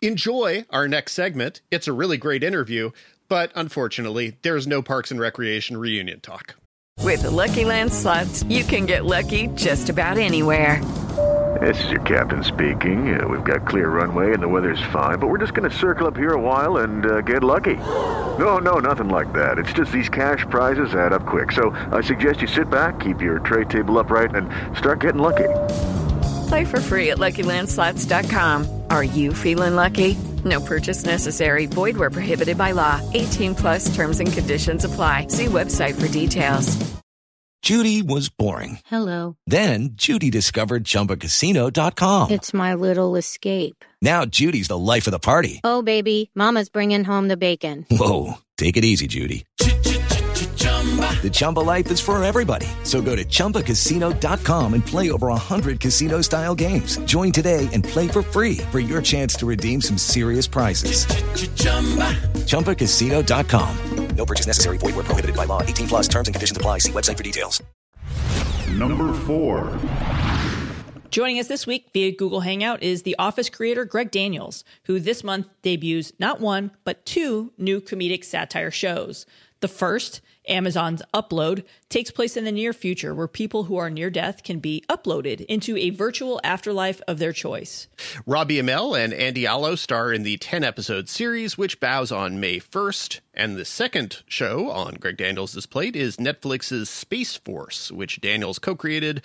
[0.00, 1.60] enjoy our next segment.
[1.70, 2.92] It's a really great interview,
[3.28, 6.56] but unfortunately, there's no Parks and Recreation reunion talk.
[7.02, 10.82] With the Lucky Land slots, you can get lucky just about anywhere.
[11.60, 13.18] This is your captain speaking.
[13.18, 16.06] Uh, we've got clear runway and the weather's fine, but we're just going to circle
[16.06, 17.76] up here a while and uh, get lucky.
[17.76, 19.58] No, no, nothing like that.
[19.58, 21.52] It's just these cash prizes add up quick.
[21.52, 25.48] So I suggest you sit back, keep your tray table upright, and start getting lucky.
[26.48, 28.82] Play for free at LuckyLandSlots.com.
[28.90, 30.16] Are you feeling lucky?
[30.44, 31.66] No purchase necessary.
[31.66, 33.00] Void where prohibited by law.
[33.14, 35.28] 18 plus terms and conditions apply.
[35.28, 36.76] See website for details.
[37.62, 38.78] Judy was boring.
[38.86, 39.36] Hello.
[39.48, 42.30] Then Judy discovered ChumbaCasino.com.
[42.30, 43.84] It's my little escape.
[44.00, 45.60] Now Judy's the life of the party.
[45.64, 47.84] Oh, baby, Mama's bringing home the bacon.
[47.90, 49.46] Whoa, take it easy, Judy.
[51.22, 52.68] The Chumba life is for everybody.
[52.84, 56.98] So go to ChumbaCasino.com and play over 100 casino style games.
[56.98, 61.06] Join today and play for free for your chance to redeem some serious prizes.
[62.46, 63.76] ChumbaCasino.com.
[64.16, 64.78] No purchase necessary.
[64.78, 65.62] Void where prohibited by law.
[65.62, 66.78] 18 plus terms and conditions apply.
[66.78, 67.62] See website for details.
[68.70, 69.78] Number four.
[71.10, 75.22] Joining us this week via Google Hangout is the Office creator Greg Daniels, who this
[75.22, 79.24] month debuts not one, but two new comedic satire shows.
[79.60, 84.10] The first, Amazon's Upload, takes place in the near future where people who are near
[84.10, 87.88] death can be uploaded into a virtual afterlife of their choice.
[88.26, 92.58] Robbie Amell and Andy Allo star in the 10 episode series, which bows on May
[92.58, 93.20] 1st.
[93.34, 98.74] And the second show on Greg Daniels' plate is Netflix's Space Force, which Daniels co
[98.74, 99.22] created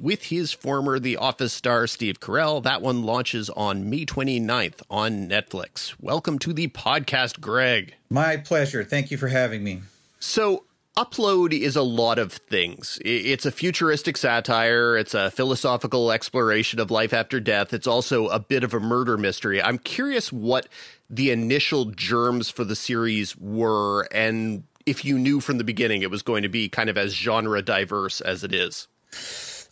[0.00, 2.62] with his former The Office star Steve Carell.
[2.62, 5.94] That one launches on May 29th on Netflix.
[6.00, 7.94] Welcome to the podcast, Greg.
[8.10, 8.82] My pleasure.
[8.82, 9.82] Thank you for having me.
[10.22, 13.00] So, Upload is a lot of things.
[13.04, 18.38] It's a futuristic satire, it's a philosophical exploration of life after death, it's also a
[18.38, 19.60] bit of a murder mystery.
[19.60, 20.68] I'm curious what
[21.10, 26.10] the initial germs for the series were and if you knew from the beginning it
[26.10, 28.86] was going to be kind of as genre diverse as it is.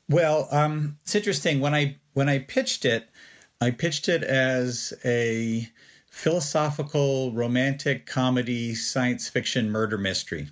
[0.09, 3.09] Well, um, it's interesting when I when I pitched it,
[3.61, 5.69] I pitched it as a
[6.11, 10.49] philosophical romantic comedy science fiction murder mystery.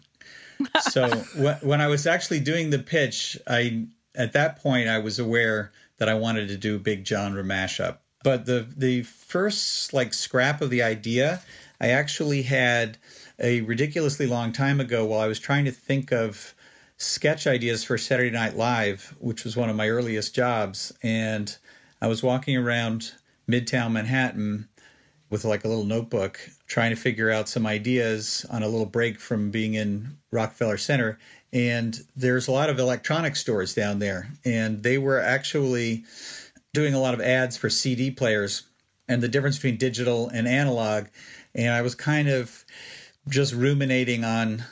[0.81, 5.19] so wh- when I was actually doing the pitch, I at that point, I was
[5.19, 7.99] aware that I wanted to do a big genre mashup.
[8.25, 11.43] But the the first like scrap of the idea,
[11.81, 12.99] I actually had
[13.39, 16.55] a ridiculously long time ago while I was trying to think of
[16.97, 21.57] sketch ideas for Saturday Night Live, which was one of my earliest jobs, and
[22.01, 23.13] I was walking around
[23.49, 24.68] Midtown Manhattan
[25.31, 29.21] with like a little notebook trying to figure out some ideas on a little break
[29.21, 31.19] from being in Rockefeller Center.
[31.53, 36.05] And there's a lot of electronic stores down there and they were actually
[36.73, 38.63] doing a lot of ads for CD players
[39.09, 41.07] and the difference between digital and analog.
[41.55, 42.65] And I was kind of
[43.29, 44.65] just ruminating on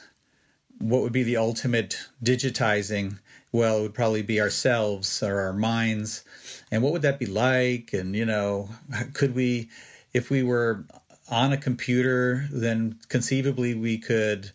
[0.78, 3.18] what would be the ultimate digitizing.
[3.52, 6.24] Well it would probably be ourselves or our minds.
[6.70, 7.92] And what would that be like?
[7.92, 8.68] And you know
[9.14, 9.70] could we
[10.16, 10.84] if we were
[11.28, 14.50] on a computer then conceivably we could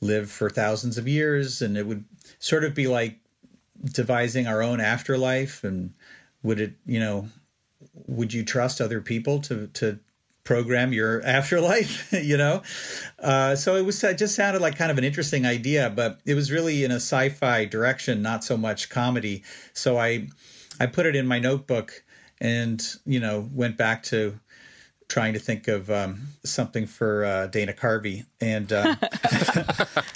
[0.00, 2.04] live for thousands of years and it would
[2.38, 3.18] sort of be like
[3.84, 5.64] devising our own afterlife.
[5.64, 5.92] And
[6.42, 7.28] would it you know
[8.06, 9.98] would you trust other people to to
[10.44, 12.62] program your afterlife you know?
[13.18, 16.34] Uh, so it was it just sounded like kind of an interesting idea but it
[16.34, 19.42] was really in a sci-fi direction not so much comedy.
[19.72, 20.28] So i
[20.80, 22.04] i put it in my notebook
[22.40, 24.38] and you know went back to
[25.08, 28.94] trying to think of um, something for uh, Dana Carvey, and uh,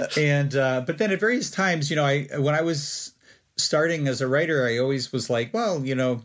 [0.16, 3.12] and uh, but then at various times, you know, I when I was
[3.56, 6.22] starting as a writer, I always was like, well, you know,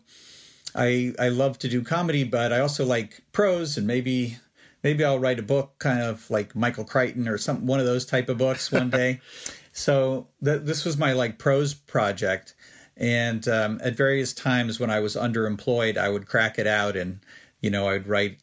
[0.75, 4.37] I I love to do comedy, but I also like prose, and maybe
[4.83, 8.05] maybe I'll write a book, kind of like Michael Crichton or some one of those
[8.05, 9.21] type of books one day.
[9.71, 12.55] so th- this was my like prose project.
[12.95, 17.19] And um, at various times when I was underemployed, I would crack it out and,
[17.61, 18.39] you know, I'd write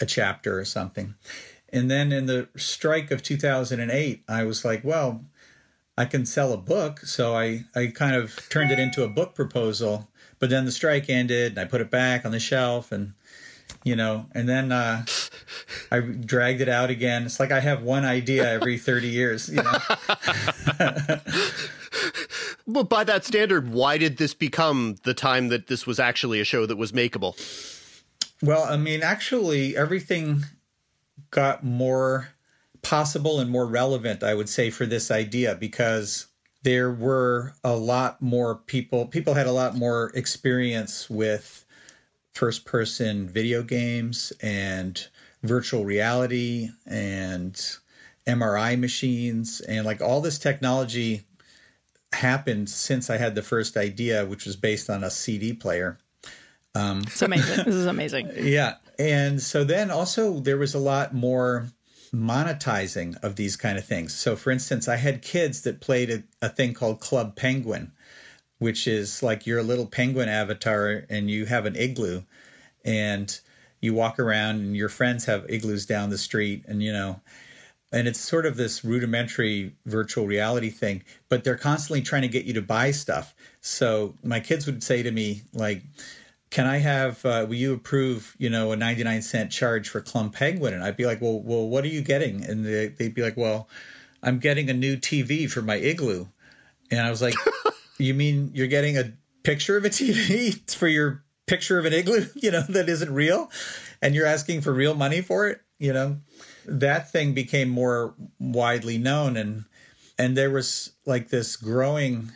[0.00, 1.14] a chapter or something.
[1.72, 5.24] And then in the strike of 2008, I was like, well,
[5.96, 7.00] I can sell a book.
[7.00, 10.08] So I, I kind of turned it into a book proposal.
[10.38, 13.12] But then the strike ended and I put it back on the shelf and,
[13.84, 15.04] you know, and then uh,
[15.92, 17.24] I dragged it out again.
[17.24, 19.78] It's like I have one idea every 30 years, you know.
[22.66, 26.44] well, by that standard, why did this become the time that this was actually a
[26.44, 27.36] show that was makeable?
[28.42, 30.44] Well, I mean, actually, everything
[31.30, 32.28] got more
[32.82, 36.26] possible and more relevant, I would say, for this idea because
[36.62, 41.64] there were a lot more people, people had a lot more experience with
[42.32, 45.06] first person video games and
[45.42, 47.54] virtual reality and
[48.26, 51.26] MRI machines and like all this technology
[52.12, 55.98] happened since I had the first idea, which was based on a CD player.
[56.74, 57.64] Um, it's amazing.
[57.64, 58.30] this is amazing.
[58.36, 58.76] Yeah.
[58.98, 61.68] And so then also there was a lot more
[62.12, 64.14] monetizing of these kind of things.
[64.14, 67.92] So, for instance, I had kids that played a, a thing called Club Penguin,
[68.58, 72.22] which is like you're a little penguin avatar and you have an igloo
[72.84, 73.40] and
[73.80, 77.20] you walk around and your friends have igloos down the street and, you know,
[77.92, 82.44] and it's sort of this rudimentary virtual reality thing, but they're constantly trying to get
[82.44, 83.34] you to buy stuff.
[83.62, 85.82] So my kids would say to me, like,
[86.50, 90.34] can I have, uh, will you approve, you know, a 99 cent charge for Club
[90.34, 90.74] Penguin?
[90.74, 92.44] And I'd be like, well, well, what are you getting?
[92.44, 93.68] And they, they'd be like, well,
[94.22, 96.26] I'm getting a new TV for my igloo.
[96.90, 97.34] And I was like,
[97.98, 99.12] you mean you're getting a
[99.44, 103.50] picture of a TV for your picture of an igloo, you know, that isn't real?
[104.02, 106.18] And you're asking for real money for it, you know?
[106.66, 109.64] That thing became more widely known and
[110.18, 112.30] and there was like this growing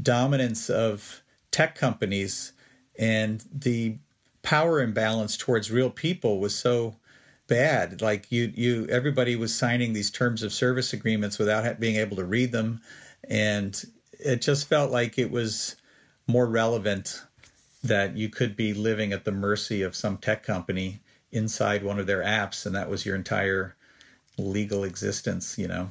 [0.00, 2.52] dominance of tech companies
[2.98, 3.96] and the
[4.42, 6.96] power imbalance towards real people was so
[7.46, 8.00] bad.
[8.00, 12.24] Like you you everybody was signing these terms of service agreements without being able to
[12.24, 12.80] read them
[13.28, 13.84] and
[14.18, 15.76] it just felt like it was
[16.26, 17.22] more relevant
[17.82, 21.00] that you could be living at the mercy of some tech company
[21.32, 23.74] inside one of their apps and that was your entire
[24.38, 25.88] legal existence you know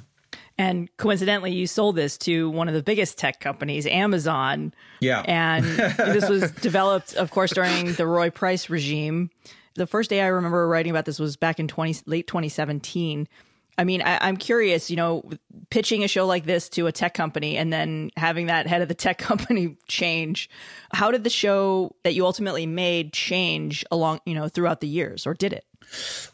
[0.60, 4.74] and coincidentally, you sold this to one of the biggest tech companies, Amazon.
[5.00, 5.22] Yeah.
[5.22, 5.64] And
[5.98, 9.30] this was developed, of course, during the Roy Price regime.
[9.76, 13.30] The first day I remember writing about this was back in 20, late 2017.
[13.78, 15.24] I mean, I, am curious, you know,
[15.70, 18.90] pitching a show like this to a tech company and then having that head of
[18.90, 20.50] the tech company change.
[20.92, 25.26] How did the show that you ultimately made change along, you know, throughout the years,
[25.26, 25.64] or did it?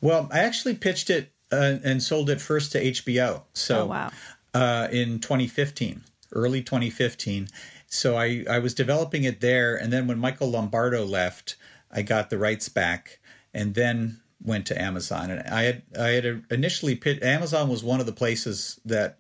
[0.01, 3.43] Well, I actually pitched it uh, and sold it first to HBO.
[3.53, 4.12] So oh, wow.
[4.53, 7.47] uh, in 2015, early 2015.
[7.88, 9.75] So I, I was developing it there.
[9.75, 11.55] And then when Michael Lombardo left,
[11.91, 13.19] I got the rights back
[13.53, 15.31] and then went to Amazon.
[15.31, 19.17] And I had I had initially Amazon was one of the places that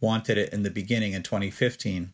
[0.00, 2.12] wanted it in the beginning in 2015.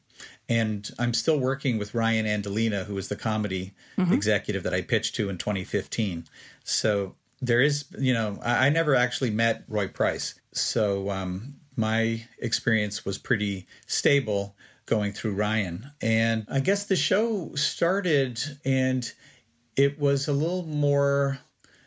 [0.48, 4.12] And I'm still working with Ryan Andolina, who was the comedy Mhm.
[4.12, 6.26] executive that I pitched to in 2015.
[6.64, 10.38] So there is, you know, I, I never actually met Roy Price.
[10.52, 15.90] So um, my experience was pretty stable going through Ryan.
[16.00, 19.10] And I guess the show started and
[19.76, 21.38] it was a little more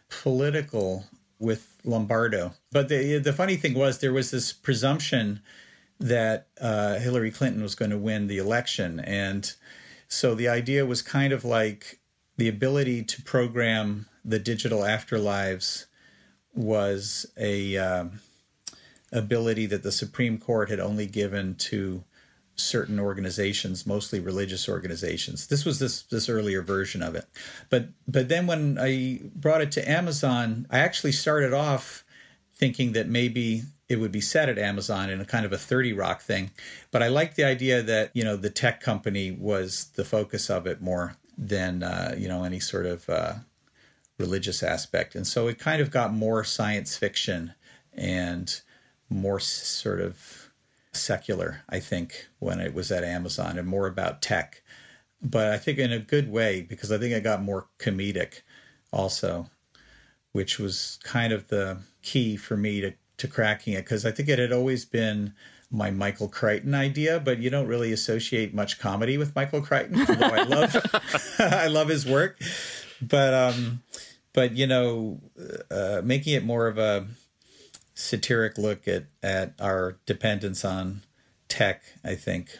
[0.09, 1.05] political
[1.39, 2.53] with Lombardo.
[2.71, 5.41] But the the funny thing was there was this presumption
[5.99, 9.51] that uh, Hillary Clinton was going to win the election, and
[10.07, 11.99] so the idea was kind of like
[12.37, 15.85] the ability to program the digital afterlives
[16.53, 18.19] was a um,
[19.11, 22.03] ability that the Supreme Court had only given to
[22.55, 25.47] certain organizations, mostly religious organizations.
[25.47, 27.25] This was this this earlier version of it.
[27.69, 32.03] But but then when I brought it to Amazon, I actually started off
[32.53, 35.91] thinking that maybe it would be set at Amazon in a kind of a 30
[35.93, 36.51] rock thing.
[36.91, 40.65] But I liked the idea that, you know, the tech company was the focus of
[40.65, 43.33] it more than uh, you know, any sort of uh,
[44.21, 45.15] religious aspect.
[45.15, 47.53] And so it kind of got more science fiction
[47.93, 48.61] and
[49.09, 50.51] more sort of
[50.93, 54.61] secular, I think, when it was at Amazon and more about tech.
[55.21, 58.41] But I think in a good way, because I think it got more comedic
[58.91, 59.49] also,
[60.31, 63.85] which was kind of the key for me to, to cracking it.
[63.85, 65.33] Because I think it had always been
[65.71, 70.25] my Michael Crichton idea, but you don't really associate much comedy with Michael Crichton, although
[70.25, 70.75] I love
[71.39, 72.37] I love his work.
[73.01, 73.81] But um
[74.33, 75.19] but you know,
[75.69, 77.07] uh, making it more of a
[77.93, 81.01] satiric look at at our dependence on
[81.47, 82.57] tech, I think,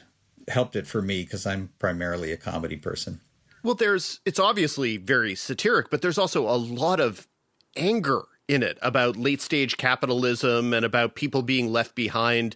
[0.48, 3.22] helped it for me because I'm primarily a comedy person.
[3.64, 7.28] Well, there's it's obviously very satiric, but there's also a lot of
[7.76, 12.56] anger in it about late stage capitalism and about people being left behind.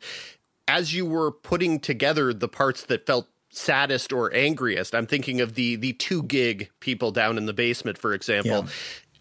[0.67, 5.53] As you were putting together the parts that felt saddest or angriest, I'm thinking of
[5.55, 8.65] the the two gig people down in the basement, for example.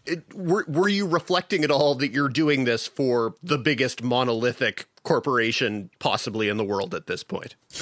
[0.05, 4.87] It, were, were you reflecting at all that you're doing this for the biggest monolithic
[5.03, 7.55] corporation possibly in the world at this point?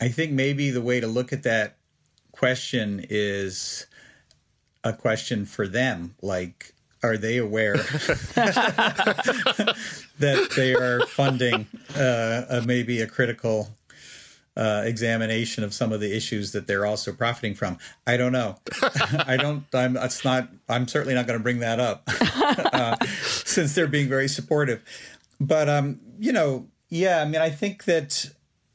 [0.00, 1.76] I think maybe the way to look at that
[2.32, 3.86] question is
[4.82, 6.14] a question for them.
[6.20, 7.76] Like, are they aware
[10.18, 13.76] that they are funding uh, a, maybe a critical
[14.56, 17.78] uh, examination of some of the issues that they're also profiting from?
[18.06, 18.56] I don't know.
[19.26, 19.64] I don't.
[19.74, 19.96] I'm.
[19.96, 20.48] It's not.
[20.68, 22.02] I'm certainly not going to bring that up
[22.72, 24.82] uh, since they're being very supportive.
[25.40, 27.20] But um, you know, yeah.
[27.20, 28.26] I mean, I think that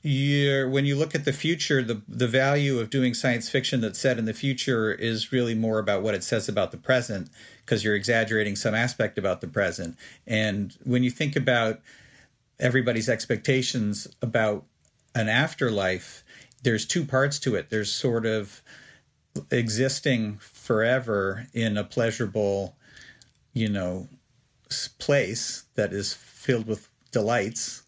[0.01, 3.99] you're when you look at the future, the the value of doing science fiction that's
[3.99, 7.29] set in the future is really more about what it says about the present
[7.65, 9.97] because you're exaggerating some aspect about the present.
[10.25, 11.81] And when you think about
[12.59, 14.65] everybody's expectations about
[15.15, 16.23] an afterlife,
[16.63, 17.69] there's two parts to it.
[17.69, 18.61] There's sort of
[19.51, 22.75] existing forever in a pleasurable,
[23.53, 24.07] you know,
[24.99, 27.83] place that is filled with delights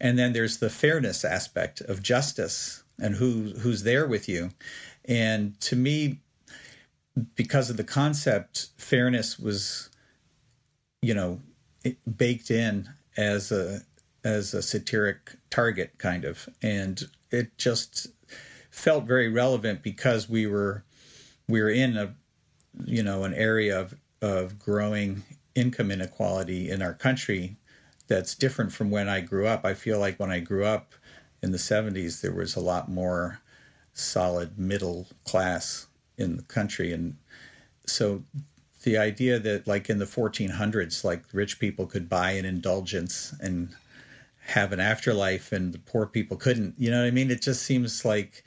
[0.00, 4.50] and then there's the fairness aspect of justice and who who's there with you
[5.06, 6.20] and to me
[7.34, 9.90] because of the concept fairness was
[11.02, 11.40] you know
[12.16, 13.80] baked in as a
[14.24, 18.08] as a satiric target kind of and it just
[18.70, 20.82] felt very relevant because we were
[21.48, 22.14] we were in a
[22.84, 25.22] you know an area of of growing
[25.54, 27.56] income inequality in our country
[28.06, 29.64] that's different from when I grew up.
[29.64, 30.94] I feel like when I grew up
[31.42, 33.40] in the 70s, there was a lot more
[33.92, 35.86] solid middle class
[36.18, 36.92] in the country.
[36.92, 37.16] And
[37.86, 38.22] so
[38.82, 43.74] the idea that, like in the 1400s, like rich people could buy an indulgence and
[44.46, 47.30] have an afterlife and the poor people couldn't, you know what I mean?
[47.30, 48.44] It just seems like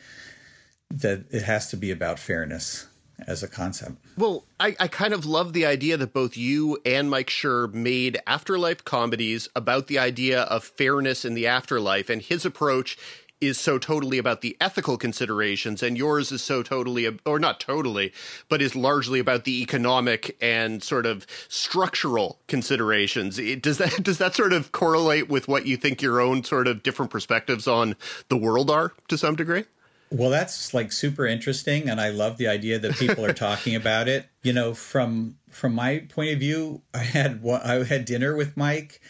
[0.91, 2.87] that it has to be about fairness
[3.25, 3.97] as a concept.
[4.15, 8.19] Well, I, I kind of love the idea that both you and Mike Schur made
[8.27, 12.97] afterlife comedies about the idea of fairness in the afterlife, and his approach
[13.39, 18.11] is so totally about the ethical considerations, and yours is so totally, or not totally,
[18.49, 23.37] but is largely about the economic and sort of structural considerations.
[23.37, 26.67] It, does that does that sort of correlate with what you think your own sort
[26.67, 27.95] of different perspectives on
[28.29, 29.65] the world are to some degree?
[30.09, 34.07] Well, that's like super interesting, and I love the idea that people are talking about
[34.07, 34.25] it.
[34.41, 39.01] You know, from from my point of view, I had I had dinner with Mike,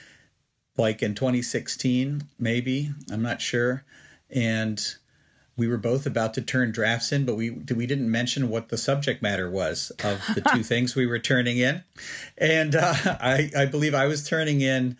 [0.76, 3.84] like in 2016, maybe I'm not sure,
[4.30, 4.96] and
[5.58, 8.78] we were both about to turn drafts in, but we we didn't mention what the
[8.78, 11.84] subject matter was of the two things we were turning in,
[12.38, 14.98] and uh, I I believe I was turning in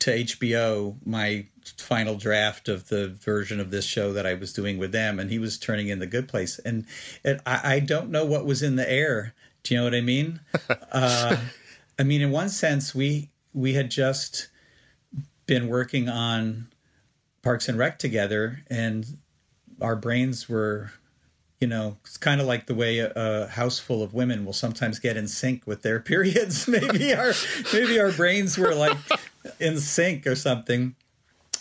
[0.00, 1.46] to HBO my
[1.76, 5.28] final draft of the version of this show that I was doing with them, and
[5.30, 6.86] he was turning in the Good Place, and
[7.24, 9.34] it, I, I don't know what was in the air.
[9.64, 10.40] Do you know what I mean?
[10.92, 11.36] uh,
[11.98, 14.48] I mean, in one sense, we we had just
[15.46, 16.68] been working on
[17.48, 19.06] Parks and Rec together, and
[19.80, 20.92] our brains were
[21.60, 24.52] you know, it's kind of like the way a, a, house full of women will
[24.52, 26.68] sometimes get in sync with their periods.
[26.68, 27.32] maybe our
[27.72, 28.98] maybe our brains were like
[29.58, 30.94] in sync or something.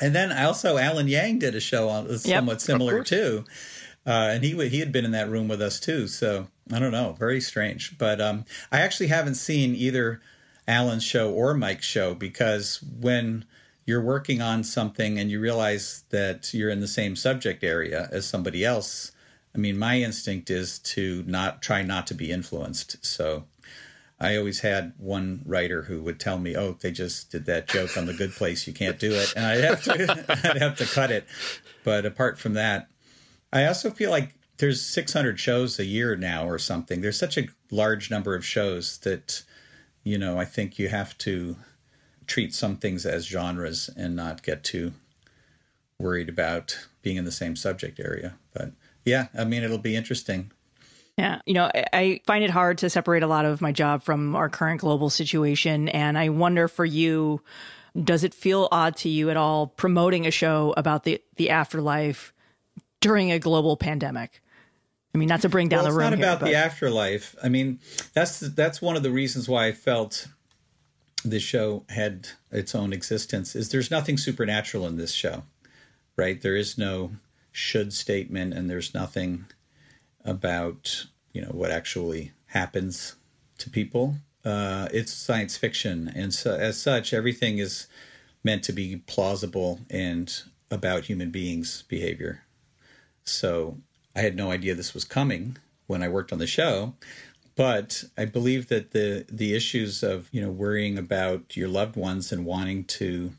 [0.02, 3.46] And then I also Alan Yang did a show on yep, somewhat similar too,
[4.06, 6.10] uh, and he he had been in that room with us too.
[6.10, 7.98] So I don't know, very strange.
[7.98, 10.20] But um, I actually haven't seen either
[10.68, 13.46] Alan's show or Mike's show because when
[13.88, 18.28] you're working on something and you realize that you're in the same subject area as
[18.28, 19.14] somebody else
[19.58, 23.04] I mean, my instinct is to not try not to be influenced.
[23.04, 23.46] So
[24.20, 27.98] I always had one writer who would tell me, "Oh, they just did that joke
[27.98, 28.68] on the Good Place.
[28.68, 31.26] You can't do it," and I'd have to I'd have to cut it.
[31.84, 32.88] But apart from that,
[33.52, 37.02] I also feel like there's 600 shows a year now or something.
[37.02, 39.44] There's such a large number of shows that
[40.04, 41.56] you know I think you have to
[42.28, 44.94] treat some things as genres and not get too
[45.98, 48.36] worried about being in the same subject area.
[48.54, 48.72] But
[49.06, 50.52] yeah, I mean, it'll be interesting.
[51.18, 54.36] Yeah, you know, I find it hard to separate a lot of my job from
[54.36, 55.90] our current global situation.
[55.90, 57.42] And I wonder for you,
[58.00, 62.34] does it feel odd to you at all promoting a show about the, the afterlife
[63.00, 64.44] during a global pandemic?
[65.16, 66.14] I mean, not to bring down well, the room.
[66.14, 66.46] It's not here, about but...
[66.48, 67.36] the afterlife.
[67.42, 67.80] I mean,
[68.14, 70.28] that's that's one of the reasons why I felt
[71.24, 73.56] this show had its own existence.
[73.56, 75.44] Is there's nothing supernatural in this show,
[76.16, 76.42] right?
[76.42, 77.12] There is no
[77.52, 79.46] should statement, and there's nothing
[80.24, 83.16] about you know what actually happens
[83.58, 84.16] to people.
[84.46, 87.88] Uh, it's science fiction, and so as such, everything is
[88.44, 92.44] meant to be plausible and about human beings' behavior.
[93.24, 93.78] So
[94.16, 95.58] I had no idea this was coming
[95.88, 96.94] when I worked on the show,
[97.58, 102.32] but I believe that the the issues of you know worrying about your loved ones
[102.32, 103.34] and wanting to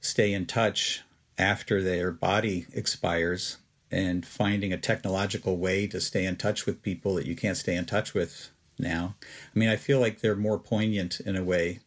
[0.00, 1.02] stay in touch
[1.36, 3.58] after their body expires
[3.90, 7.74] and finding a technological way to stay in touch with people that you can't stay
[7.74, 9.14] in touch with now.
[9.54, 11.80] I mean, I feel like they're more poignant in a way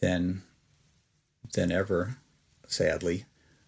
[0.00, 0.42] than
[1.54, 2.16] than ever,
[2.66, 3.26] sadly.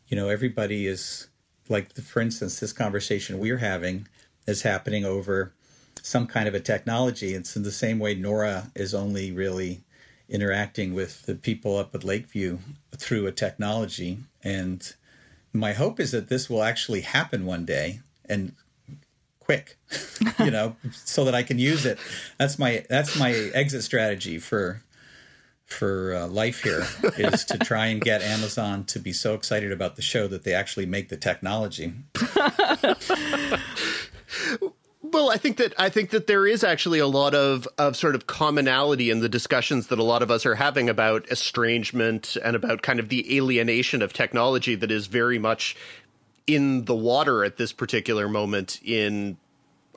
[0.09, 1.29] You know, everybody is
[1.69, 4.09] like for instance, this conversation we're having
[4.49, 5.53] is happening over
[6.07, 7.35] some kind of a technology.
[7.35, 9.83] It's in the same way Nora is only really
[10.29, 12.59] interacting with the people up at Lakeview
[12.97, 14.19] through a technology.
[14.43, 14.95] And
[15.53, 18.55] my hope is that this will actually happen one day and
[19.41, 19.79] quick
[20.41, 21.99] you know so that i can use it.
[22.37, 24.83] That's my that's my exit strategy for
[25.65, 26.87] for uh, life here
[27.19, 30.55] is to try and get amazon to be so excited about the show that they
[30.55, 31.93] actually make the technology
[35.13, 38.15] Well, I think that I think that there is actually a lot of of sort
[38.15, 42.55] of commonality in the discussions that a lot of us are having about estrangement and
[42.55, 45.77] about kind of the alienation of technology that is very much
[46.47, 49.37] in the water at this particular moment in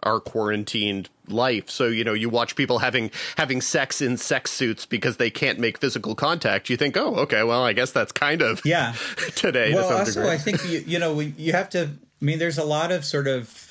[0.03, 1.69] our quarantined life.
[1.69, 5.59] So, you know, you watch people having having sex in sex suits because they can't
[5.59, 6.69] make physical contact.
[6.69, 8.93] You think, "Oh, okay, well, I guess that's kind of yeah
[9.35, 10.29] today." Well, to also, degree.
[10.29, 11.89] I think you, you know you have to.
[12.21, 13.70] I mean, there's a lot of sort of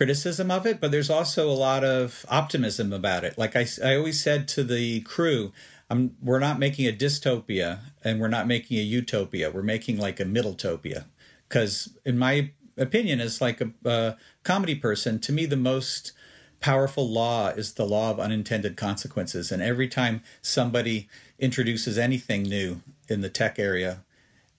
[0.00, 3.36] criticism of it, but there's also a lot of optimism about it.
[3.36, 5.52] Like I, I always said to the crew,
[5.90, 9.50] I'm, we're not making a dystopia and we're not making a utopia.
[9.50, 11.04] We're making like a middletopia.
[11.46, 16.12] Because, in my opinion, as like a, a comedy person, to me, the most
[16.60, 19.52] powerful law is the law of unintended consequences.
[19.52, 22.80] And every time somebody introduces anything new
[23.10, 24.02] in the tech area,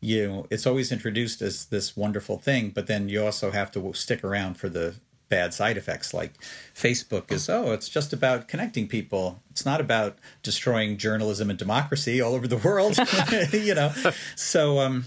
[0.01, 3.91] you know, it's always introduced as this wonderful thing, but then you also have to
[3.95, 4.97] stick around for the
[5.31, 6.33] bad side effects like
[6.75, 9.41] Facebook is oh it's just about connecting people.
[9.49, 12.99] It's not about destroying journalism and democracy all over the world
[13.51, 13.91] you know?
[14.35, 15.05] So um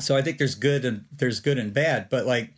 [0.00, 2.50] so I think there's good and there's good and bad but like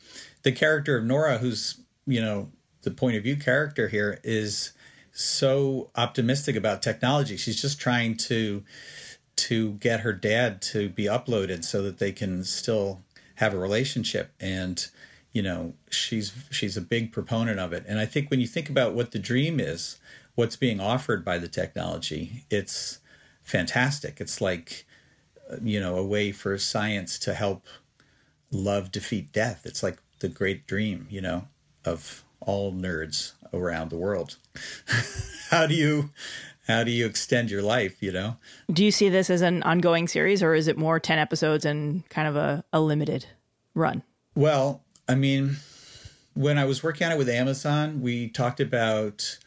[0.43, 2.51] the character of Nora who's you know
[2.83, 4.73] the point of view character here is
[5.13, 7.37] so optimistic about technology.
[7.37, 8.63] She's just trying to
[9.37, 13.03] to get her dad to be uploaded so that they can still
[13.37, 14.33] have a relationship.
[14.41, 14.87] And
[15.37, 18.71] you know she's she's a big proponent of it and i think when you think
[18.71, 19.99] about what the dream is
[20.35, 23.01] what's being offered by the technology it's
[23.43, 24.87] fantastic it's like
[25.53, 27.67] uh, you know a way for science to help
[28.51, 31.47] love defeat death it's like the great dream you know
[31.85, 34.37] of all nerds around the world.
[35.51, 36.11] how do you
[36.67, 38.37] how do you extend your life, you know?
[38.73, 42.09] Do you see this as an ongoing series or is it more 10 episodes and
[42.09, 43.27] kind of a, a limited
[43.75, 44.03] run?
[44.35, 45.57] Well, I mean,
[46.35, 49.39] when I was working on it with Amazon, we talked about.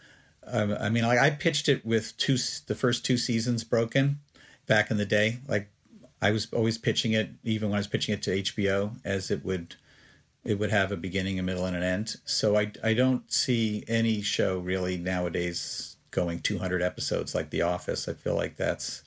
[0.51, 4.19] Um, I mean, like I pitched it with two the first two seasons broken
[4.65, 5.39] back in the day.
[5.47, 5.69] Like
[6.21, 9.45] I was always pitching it, even when I was pitching it to HBO, as it
[9.45, 9.75] would
[10.43, 12.15] it would have a beginning, a middle, and an end.
[12.25, 18.07] So I I don't see any show really nowadays going 200 episodes like The Office.
[18.07, 19.03] I feel like that's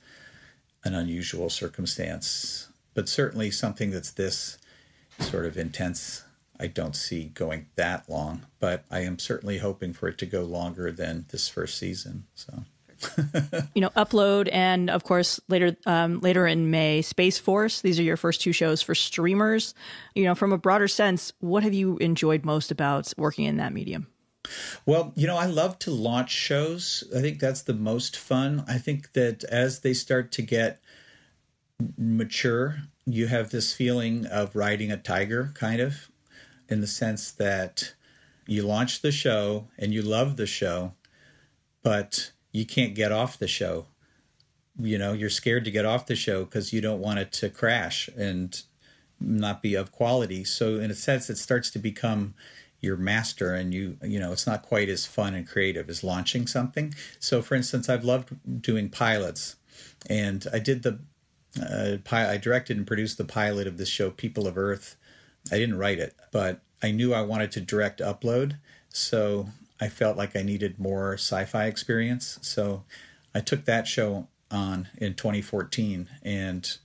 [0.85, 4.57] an unusual circumstance, but certainly something that's this
[5.19, 6.23] sort of intense
[6.63, 10.43] I don't see going that long, but I am certainly hoping for it to go
[10.43, 12.23] longer than this first season.
[12.35, 12.63] So,
[13.75, 17.81] you know, upload and of course later um, later in May, Space Force.
[17.81, 19.75] These are your first two shows for streamers.
[20.15, 23.73] You know, from a broader sense, what have you enjoyed most about working in that
[23.73, 24.07] medium?
[24.85, 27.03] Well, you know, I love to launch shows.
[27.13, 28.63] I think that's the most fun.
[28.69, 30.81] I think that as they start to get
[31.97, 36.09] mature, you have this feeling of riding a tiger, kind of
[36.69, 37.93] in the sense that
[38.45, 40.93] you launch the show and you love the show,
[41.81, 43.87] but you can't get off the show.
[44.79, 47.49] You know, you're scared to get off the show because you don't want it to
[47.49, 48.61] crash and
[49.19, 50.43] not be of quality.
[50.43, 52.33] So, in a sense, it starts to become
[52.83, 56.45] your master and you you know it's not quite as fun and creative as launching
[56.45, 59.55] something so for instance i've loved doing pilots
[60.09, 60.99] and i did the
[61.61, 64.97] uh, i directed and produced the pilot of this show people of earth
[65.51, 68.57] I didn't write it, but I knew I wanted to direct upload.
[68.89, 69.47] So
[69.79, 72.39] I felt like I needed more sci fi experience.
[72.41, 72.83] So
[73.33, 76.77] I took that show on in 2014 and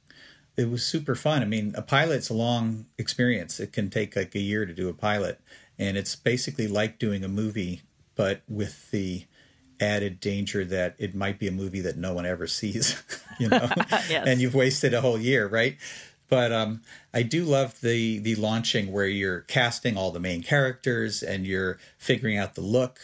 [0.56, 1.42] it was super fun.
[1.42, 3.60] I mean, a pilot's a long experience.
[3.60, 5.40] It can take like a year to do a pilot.
[5.78, 7.82] And it's basically like doing a movie,
[8.16, 9.24] but with the
[9.80, 13.00] added danger that it might be a movie that no one ever sees,
[13.38, 13.70] you know,
[14.08, 14.26] yes.
[14.26, 15.76] and you've wasted a whole year, right?
[16.28, 16.82] But um,
[17.18, 21.80] I do love the the launching where you're casting all the main characters and you're
[21.98, 23.00] figuring out the look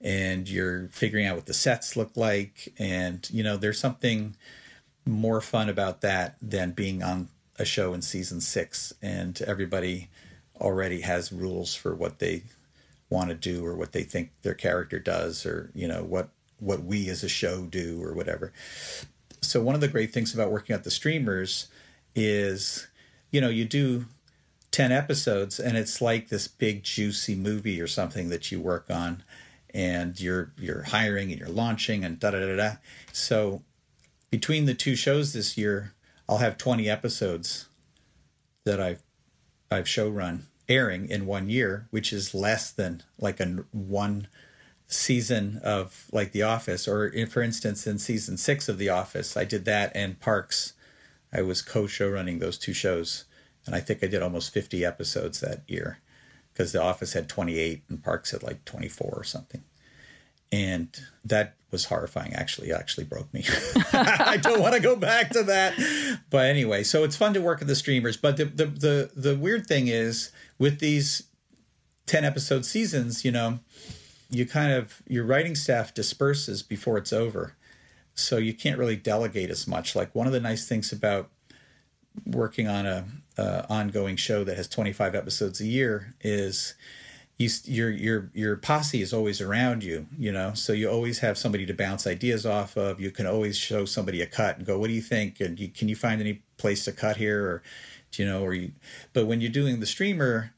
[0.00, 4.34] and you're figuring out what the sets look like and you know there's something
[5.06, 10.08] more fun about that than being on a show in season 6 and everybody
[10.60, 12.42] already has rules for what they
[13.08, 16.28] want to do or what they think their character does or you know what
[16.58, 18.52] what we as a show do or whatever.
[19.42, 21.68] So one of the great things about working at the streamers
[22.16, 22.88] is,
[23.34, 24.06] you know, you do
[24.70, 29.24] 10 episodes and it's like this big juicy movie or something that you work on
[29.70, 32.72] and you're you're hiring and you're launching and da da da da.
[33.12, 33.62] So
[34.30, 35.94] between the two shows this year,
[36.28, 37.66] I'll have 20 episodes
[38.62, 39.02] that I've
[39.68, 44.28] I've show run airing in one year, which is less than like a one
[44.86, 49.44] season of like The Office, or for instance, in season six of The Office, I
[49.44, 50.74] did that and Parks
[51.34, 53.24] I was co-show running those two shows,
[53.66, 55.98] and I think I did almost 50 episodes that year
[56.52, 59.64] because The Office had 28 and Parks had like 24 or something.
[60.52, 62.32] And that was horrifying.
[62.34, 63.44] Actually, it actually broke me.
[63.92, 65.74] I don't want to go back to that.
[66.30, 68.16] But anyway, so it's fun to work with the streamers.
[68.16, 70.30] But the, the the the weird thing is
[70.60, 71.24] with these
[72.06, 73.58] 10 episode seasons, you know,
[74.30, 77.56] you kind of your writing staff disperses before it's over
[78.14, 79.96] so you can't really delegate as much.
[79.96, 81.30] Like one of the nice things about
[82.26, 83.04] working on a,
[83.68, 86.74] ongoing show that has 25 episodes a year is
[87.36, 90.54] you, your your your posse is always around you, you know.
[90.54, 93.00] So you always have somebody to bounce ideas off of.
[93.00, 95.68] You can always show somebody a cut and go, "What do you think?" And you,
[95.68, 97.62] can you find any place to cut here, or
[98.16, 98.70] you know, or you.
[99.12, 100.52] But when you're doing the streamer,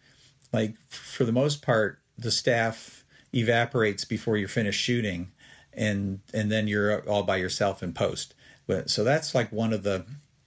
[0.53, 3.05] like for the most part, the staff
[3.35, 5.33] evaporates before you're finished shooting
[5.77, 8.35] and and then you're all by yourself in post.
[8.67, 10.05] But so that's like one of the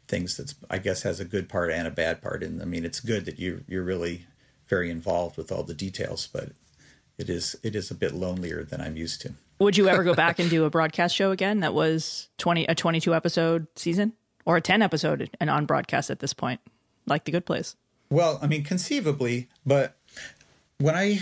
[0.08, 2.44] things that's I guess has a good part and a bad part.
[2.44, 4.26] And I mean, it's good that you you're really
[4.68, 6.50] very involved with all the details, but
[7.18, 9.34] it is it is a bit lonelier than I'm used to.
[9.60, 12.76] Would you ever go back and do a broadcast show again that was 20 a
[12.76, 14.14] 22 episode season
[14.46, 16.62] or a 10 episode and on broadcast at this point,
[17.06, 17.76] like The Good Place?
[18.10, 19.96] Well, I mean, conceivably, but
[20.80, 21.22] when I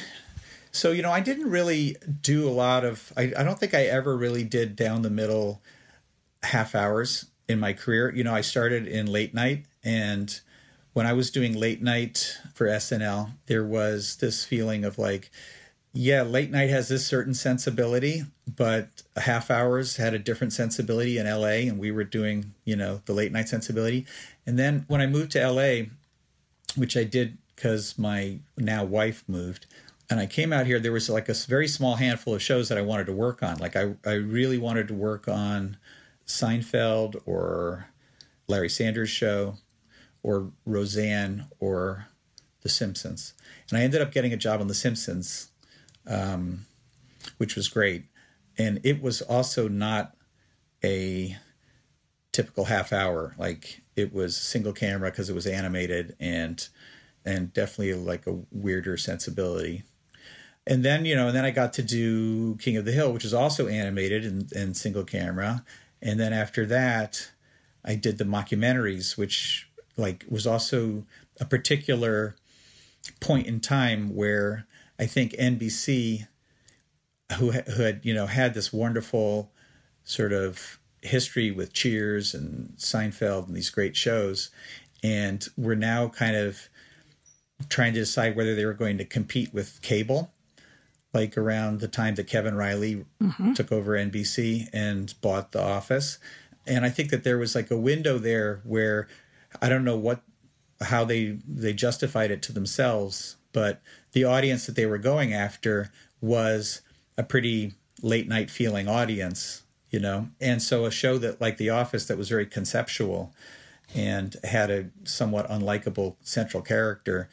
[0.71, 3.83] so, you know, I didn't really do a lot of, I, I don't think I
[3.83, 5.61] ever really did down the middle
[6.43, 8.13] half hours in my career.
[8.13, 10.39] You know, I started in late night and
[10.97, 15.29] when I was doing late night for SNL, there was this feeling of like,
[15.93, 18.23] yeah, late night has this certain sensibility,
[18.55, 23.01] but half hours had a different sensibility in LA, and we were doing, you know,
[23.05, 24.07] the late night sensibility.
[24.47, 25.85] And then when I moved to LA,
[26.75, 29.67] which I did because my now wife moved,
[30.09, 32.77] and I came out here, there was like a very small handful of shows that
[32.77, 33.57] I wanted to work on.
[33.57, 35.77] Like I, I really wanted to work on
[36.25, 37.89] Seinfeld or
[38.47, 39.55] Larry Sanders Show
[40.23, 42.07] or Roseanne or
[42.61, 43.33] The Simpsons.
[43.69, 45.49] And I ended up getting a job on The Simpsons,
[46.05, 46.65] um,
[47.37, 48.05] which was great.
[48.57, 50.15] And it was also not
[50.85, 51.35] a
[52.31, 53.35] typical half hour.
[53.37, 56.65] Like it was single camera because it was animated and
[57.25, 59.83] and definitely like a weirder sensibility
[60.67, 63.25] and then you know and then i got to do king of the hill which
[63.25, 65.63] is also animated and, and single camera.
[65.99, 67.31] And then after that
[67.83, 71.05] i did the mockumentaries which like was also
[71.39, 72.35] a particular
[73.19, 74.67] point in time where
[74.99, 76.27] i think nbc
[77.37, 79.51] who, who had you know had this wonderful
[80.03, 84.49] sort of history with cheers and seinfeld and these great shows
[85.03, 86.69] and we're now kind of
[87.69, 90.31] trying to decide whether they were going to compete with cable
[91.13, 93.53] like around the time that Kevin Reilly mm-hmm.
[93.53, 96.19] took over NBC and bought The Office.
[96.65, 99.07] And I think that there was like a window there where
[99.61, 100.21] I don't know what
[100.81, 103.81] how they they justified it to themselves, but
[104.11, 105.91] the audience that they were going after
[106.21, 106.81] was
[107.17, 110.29] a pretty late night feeling audience, you know.
[110.39, 113.33] And so a show that like The Office that was very conceptual
[113.95, 117.29] and had a somewhat unlikable central character,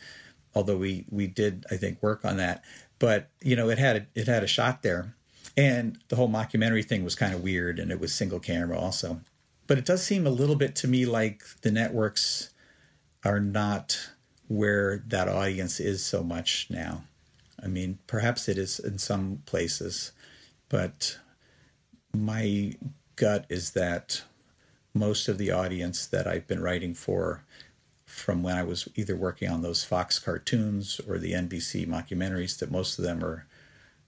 [0.55, 2.63] although we we did I think work on that
[3.05, 5.15] but you know it had a, it had a shot there.
[5.59, 9.21] And the whole mockumentary thing was kind of weird and it was single camera also.
[9.67, 12.55] But it does seem a little bit to me like the networks
[13.23, 14.11] are not
[14.49, 17.05] where that audience is so much now.
[17.63, 20.13] I mean perhaps it is in some places
[20.71, 21.19] but
[22.15, 22.73] my
[23.17, 24.23] gut is that
[24.95, 27.43] most of the audience that i've been writing for
[28.15, 32.71] from when I was either working on those Fox cartoons or the NBC mockumentaries that
[32.71, 33.47] most of them are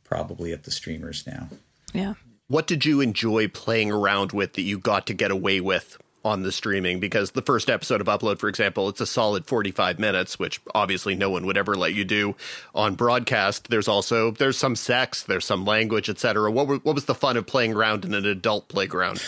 [0.05, 1.49] probably at the streamers now.
[1.93, 2.15] Yeah.
[2.49, 6.43] What did you enjoy playing around with that you got to get away with on
[6.43, 7.01] the streaming?
[7.01, 11.17] Because the first episode of Upload, for example, it's a solid 45 minutes, which obviously
[11.17, 12.37] no one would ever let you do
[12.75, 13.69] on broadcast.
[13.69, 16.51] There's also there's some sex, there's some language, etc.
[16.53, 19.21] What were, what was the fun of playing around in an adult playground?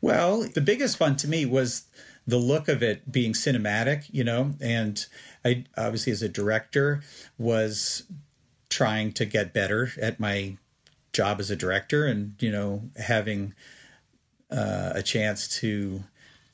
[0.00, 1.82] Well, the biggest fun to me was
[2.26, 5.04] the look of it being cinematic, you know, and
[5.44, 7.02] I obviously as a director
[7.38, 8.04] was
[8.68, 10.56] trying to get better at my
[11.12, 13.52] job as a director and you know having
[14.50, 16.04] uh, a chance to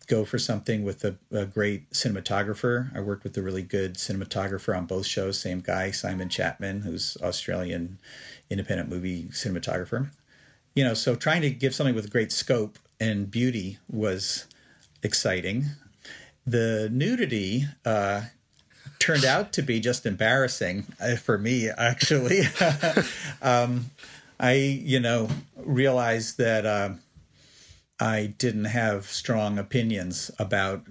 [0.07, 2.95] go for something with a, a, great cinematographer.
[2.97, 7.17] I worked with a really good cinematographer on both shows, same guy, Simon Chapman, who's
[7.23, 7.99] Australian
[8.49, 10.11] independent movie cinematographer.
[10.75, 14.47] You know, so trying to give something with great scope and beauty was
[15.07, 15.65] exciting.
[16.47, 18.23] The nudity uh,
[18.99, 22.43] turned out to be just embarrassing uh, for me, actually.
[23.43, 23.87] um,
[24.39, 26.91] I, you know, realized that uh,
[27.99, 30.83] I didn't have strong opinions about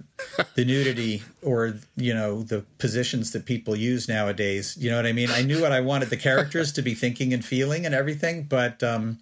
[0.56, 4.76] the nudity or, you know, the positions that people use nowadays.
[4.80, 5.30] You know what I mean?
[5.30, 8.82] I knew what I wanted the characters to be thinking and feeling and everything, but
[8.82, 9.18] um,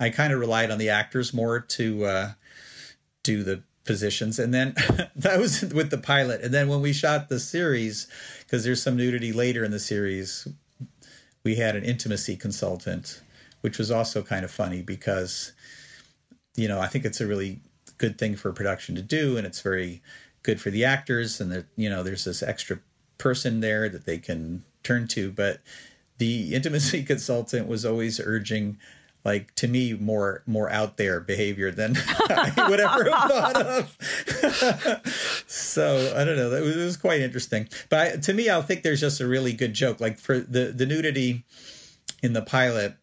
[0.00, 2.32] I kind of relied on the actors more to uh,
[3.22, 4.38] do the positions.
[4.38, 4.74] And then
[5.16, 6.42] that was with the pilot.
[6.42, 8.06] And then when we shot the series,
[8.40, 10.46] because there's some nudity later in the series,
[11.42, 13.22] we had an intimacy consultant,
[13.62, 15.52] which was also kind of funny because,
[16.54, 17.60] you know, I think it's a really
[17.96, 20.02] good thing for production to do, and it's very
[20.42, 21.40] good for the actors.
[21.40, 22.78] And that you know, there's this extra
[23.16, 25.32] person there that they can turn to.
[25.32, 25.60] But
[26.18, 28.78] the intimacy consultant was always urging
[29.24, 31.96] like to me more more out there behavior than
[32.30, 35.44] I would ever have thought of.
[35.46, 36.50] so I don't know.
[36.50, 37.68] That was, it was quite interesting.
[37.88, 40.00] But I, to me, I think there's just a really good joke.
[40.00, 41.44] Like for the the nudity
[42.22, 42.94] in the pilot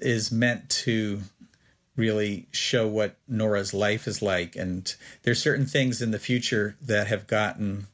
[0.00, 1.20] is meant to
[1.96, 7.06] really show what Nora's life is like, and there's certain things in the future that
[7.06, 7.86] have gotten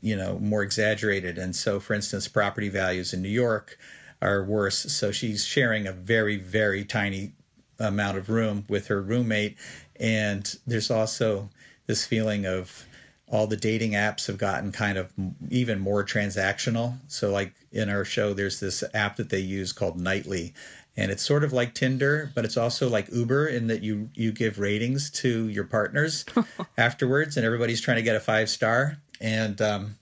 [0.00, 1.38] you know more exaggerated.
[1.38, 3.78] And so, for instance, property values in New York
[4.26, 4.78] are worse.
[4.92, 7.32] So she's sharing a very, very tiny
[7.78, 9.56] amount of room with her roommate.
[10.00, 11.48] And there's also
[11.86, 12.84] this feeling of
[13.28, 15.12] all the dating apps have gotten kind of
[15.50, 16.94] even more transactional.
[17.08, 20.54] So, like in our show, there's this app that they use called Nightly,
[20.96, 24.30] and it's sort of like Tinder, but it's also like Uber in that you you
[24.30, 26.24] give ratings to your partners
[26.78, 28.98] afterwards, and everybody's trying to get a five star.
[29.20, 29.96] And um,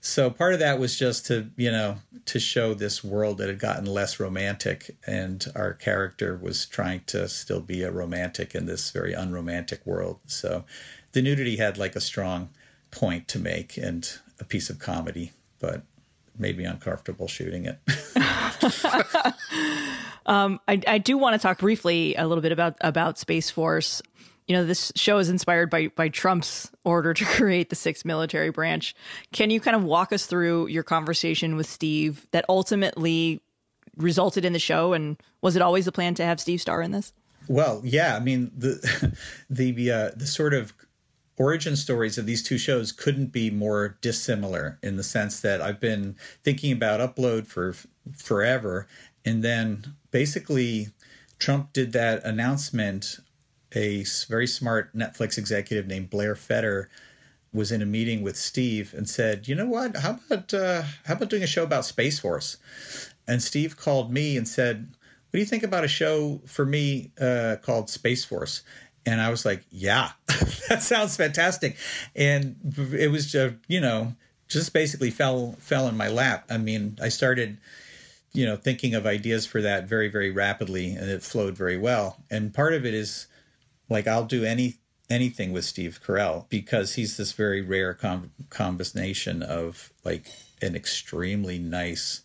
[0.00, 3.58] so part of that was just to you know to show this world that had
[3.58, 8.90] gotten less romantic and our character was trying to still be a romantic in this
[8.90, 10.64] very unromantic world so
[11.12, 12.48] the nudity had like a strong
[12.90, 15.82] point to make and a piece of comedy but
[16.38, 17.78] made me uncomfortable shooting it
[20.26, 24.02] um, I, I do want to talk briefly a little bit about about Space Force.
[24.50, 28.50] You know, this show is inspired by by Trump's order to create the sixth military
[28.50, 28.96] branch.
[29.32, 33.40] Can you kind of walk us through your conversation with Steve that ultimately
[33.96, 34.92] resulted in the show?
[34.92, 37.12] And was it always the plan to have Steve star in this?
[37.46, 38.16] Well, yeah.
[38.16, 39.16] I mean, the
[39.50, 40.72] the uh, the sort of
[41.36, 45.78] origin stories of these two shows couldn't be more dissimilar in the sense that I've
[45.78, 47.76] been thinking about upload for
[48.16, 48.88] forever,
[49.24, 50.88] and then basically
[51.38, 53.20] Trump did that announcement.
[53.74, 56.88] A very smart Netflix executive named Blair Fetter
[57.52, 59.96] was in a meeting with Steve and said, "You know what?
[59.96, 62.56] How about uh, how about doing a show about Space Force?"
[63.26, 67.12] And Steve called me and said, "What do you think about a show for me
[67.20, 68.62] uh, called Space Force?"
[69.06, 70.10] And I was like, "Yeah,
[70.68, 71.76] that sounds fantastic."
[72.14, 72.56] And
[72.92, 74.14] it was just, you know,
[74.48, 76.44] just basically fell fell in my lap.
[76.50, 77.58] I mean, I started,
[78.32, 82.16] you know, thinking of ideas for that very very rapidly, and it flowed very well.
[82.30, 83.26] And part of it is,
[83.90, 84.76] like, I'll do any
[85.10, 90.30] anything with Steve Carell because he's this very rare com- combination of like
[90.62, 92.22] an extremely nice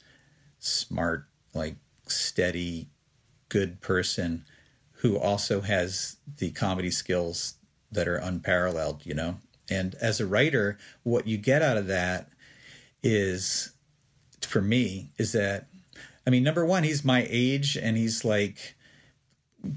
[0.59, 2.87] smart, like steady,
[3.49, 4.45] good person
[4.99, 7.55] who also has the comedy skills
[7.91, 9.37] that are unparalleled, you know?
[9.69, 12.29] And as a writer, what you get out of that
[13.01, 13.71] is,
[14.41, 15.67] for me, is that,
[16.27, 18.74] I mean, number one, he's my age and he's like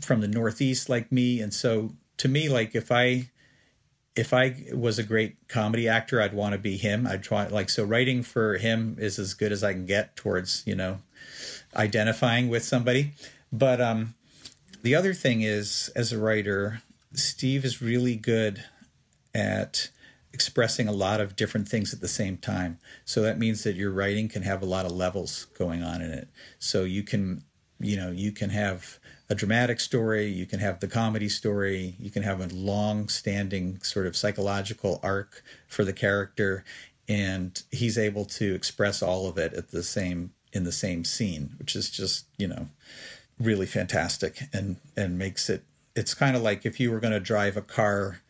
[0.01, 1.41] from the Northeast like me.
[1.41, 3.31] And so to me, like if I,
[4.17, 7.07] if I was a great comedy actor, I'd want to be him.
[7.07, 10.63] I'd try like so writing for him is as good as I can get towards,
[10.67, 10.99] you know,
[11.77, 13.13] identifying with somebody.
[13.53, 14.15] But um
[14.83, 16.83] the other thing is as a writer,
[17.13, 18.65] Steve is really good
[19.35, 19.91] at
[20.33, 22.79] expressing a lot of different things at the same time.
[23.05, 26.11] So that means that your writing can have a lot of levels going on in
[26.11, 26.29] it.
[26.59, 27.43] So you can,
[27.81, 28.99] you know, you can have
[29.31, 33.81] a dramatic story, you can have the comedy story, you can have a long standing
[33.83, 36.65] sort of psychological arc for the character
[37.09, 41.51] and he's able to express all of it at the same in the same scene,
[41.59, 42.69] which is just, you know,
[43.39, 45.63] really fantastic and and makes it
[45.95, 48.21] it's kind of like if you were going to drive a car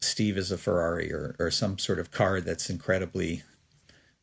[0.00, 3.42] Steve is a Ferrari or or some sort of car that's incredibly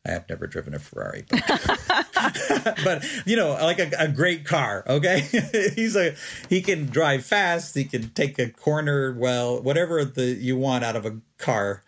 [0.06, 1.42] I have never driven a Ferrari, but,
[2.84, 4.84] but you know, like a, a great car.
[4.86, 5.20] Okay,
[5.74, 6.14] he's a
[6.48, 7.74] he can drive fast.
[7.74, 11.82] He can take a corner well, whatever the you want out of a car,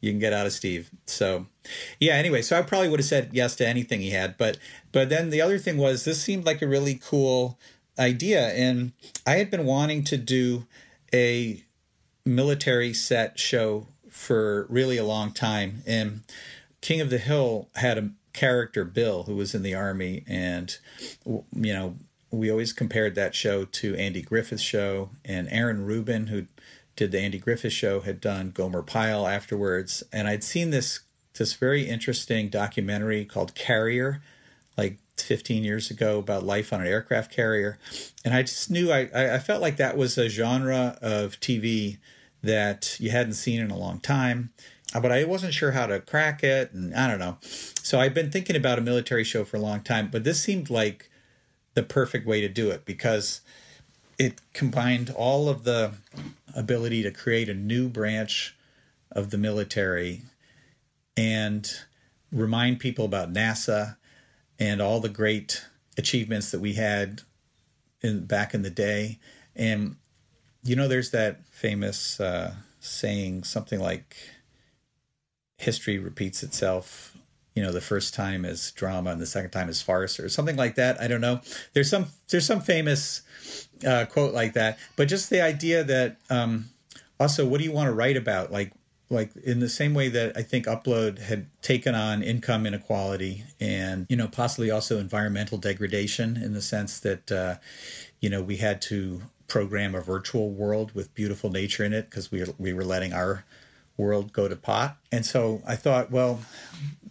[0.00, 0.90] you can get out of Steve.
[1.06, 1.46] So,
[2.00, 2.14] yeah.
[2.14, 4.58] Anyway, so I probably would have said yes to anything he had, but
[4.92, 7.58] but then the other thing was this seemed like a really cool
[7.98, 8.92] idea, and
[9.26, 10.66] I had been wanting to do
[11.12, 11.62] a
[12.24, 16.22] military set show for really a long time, and
[16.80, 20.76] King of the Hill had a character, Bill, who was in the army, and
[21.24, 21.96] you know
[22.30, 26.46] we always compared that show to Andy Griffith's show, and Aaron Ruben, who
[26.96, 31.00] did the Andy Griffith show, had done Gomer Pyle afterwards, and I'd seen this
[31.36, 34.22] this very interesting documentary called Carrier,
[34.76, 37.78] like 15 years ago about life on an aircraft carrier,
[38.24, 41.98] and I just knew I I felt like that was a genre of TV
[42.42, 44.50] that you hadn't seen in a long time
[45.00, 47.38] but I wasn't sure how to crack it, and I don't know.
[47.42, 50.70] So I've been thinking about a military show for a long time, but this seemed
[50.70, 51.10] like
[51.74, 53.40] the perfect way to do it because
[54.18, 55.92] it combined all of the
[56.54, 58.54] ability to create a new branch
[59.10, 60.22] of the military
[61.16, 61.70] and
[62.30, 63.96] remind people about NASA
[64.58, 65.64] and all the great
[65.98, 67.22] achievements that we had
[68.02, 69.18] in back in the day.
[69.56, 69.96] And
[70.62, 74.16] you know, there's that famous uh, saying, something like
[75.64, 77.14] history repeats itself
[77.54, 80.56] you know the first time is drama and the second time is farce or something
[80.56, 81.00] like that.
[81.00, 81.40] I don't know.
[81.72, 83.22] There's some there's some famous
[83.86, 84.78] uh, quote like that.
[84.96, 86.70] But just the idea that um,
[87.20, 88.50] also what do you want to write about?
[88.50, 88.72] Like
[89.10, 94.06] like in the same way that i think upload had taken on income inequality and
[94.08, 97.54] you know possibly also environmental degradation in the sense that uh,
[98.20, 102.32] you know we had to program a virtual world with beautiful nature in it because
[102.32, 103.44] we we were letting our
[103.96, 104.96] world go to pot.
[105.12, 106.40] And so I thought, well,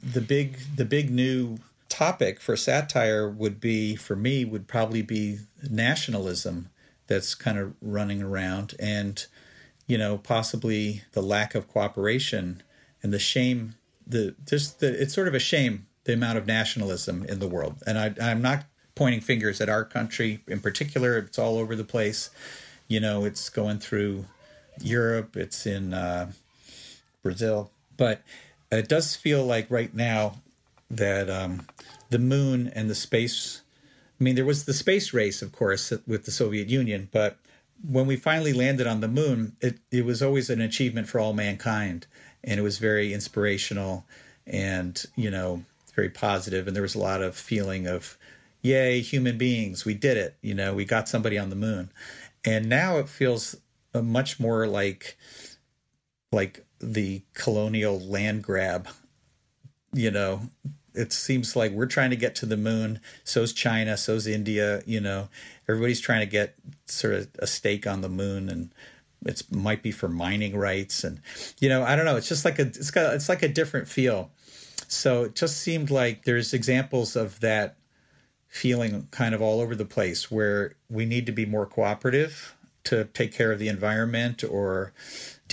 [0.01, 1.57] the big the big new
[1.89, 5.37] topic for satire would be for me would probably be
[5.69, 6.69] nationalism
[7.07, 9.27] that's kind of running around and
[9.85, 12.63] you know possibly the lack of cooperation
[13.03, 13.75] and the shame
[14.07, 17.81] the just the it's sort of a shame the amount of nationalism in the world.
[17.85, 18.65] And I, i'm not
[18.95, 21.17] pointing fingers at our country in particular.
[21.17, 22.29] It's all over the place.
[22.87, 24.25] You know it's going through
[24.81, 25.37] europe.
[25.37, 26.31] It's in uh,
[27.23, 27.71] Brazil.
[27.97, 28.21] But
[28.71, 30.35] it does feel like right now
[30.91, 31.65] that um,
[32.09, 33.61] the moon and the space
[34.19, 37.37] I mean, there was the space race, of course, with the Soviet Union, but
[37.85, 41.33] when we finally landed on the moon, it, it was always an achievement for all
[41.33, 42.07] mankind.
[42.43, 44.05] And it was very inspirational
[44.47, 45.65] and, you know,
[45.95, 46.67] very positive.
[46.67, 48.17] And there was a lot of feeling of,
[48.61, 50.35] yay, human beings, we did it.
[50.41, 51.91] You know, we got somebody on the moon.
[52.45, 53.57] And now it feels
[53.93, 55.17] much more like,
[56.31, 58.87] like the colonial land grab,
[59.93, 60.41] you know,
[60.93, 62.99] it seems like we're trying to get to the moon.
[63.23, 64.81] So's China, so's India.
[64.85, 65.29] You know,
[65.67, 66.55] everybody's trying to get
[66.85, 68.73] sort of a stake on the moon, and
[69.25, 71.03] it might be for mining rights.
[71.03, 71.21] And
[71.59, 72.15] you know, I don't know.
[72.15, 74.31] It's just like a it's got it's like a different feel.
[74.87, 77.77] So it just seemed like there's examples of that
[78.47, 83.05] feeling kind of all over the place where we need to be more cooperative to
[83.05, 84.93] take care of the environment or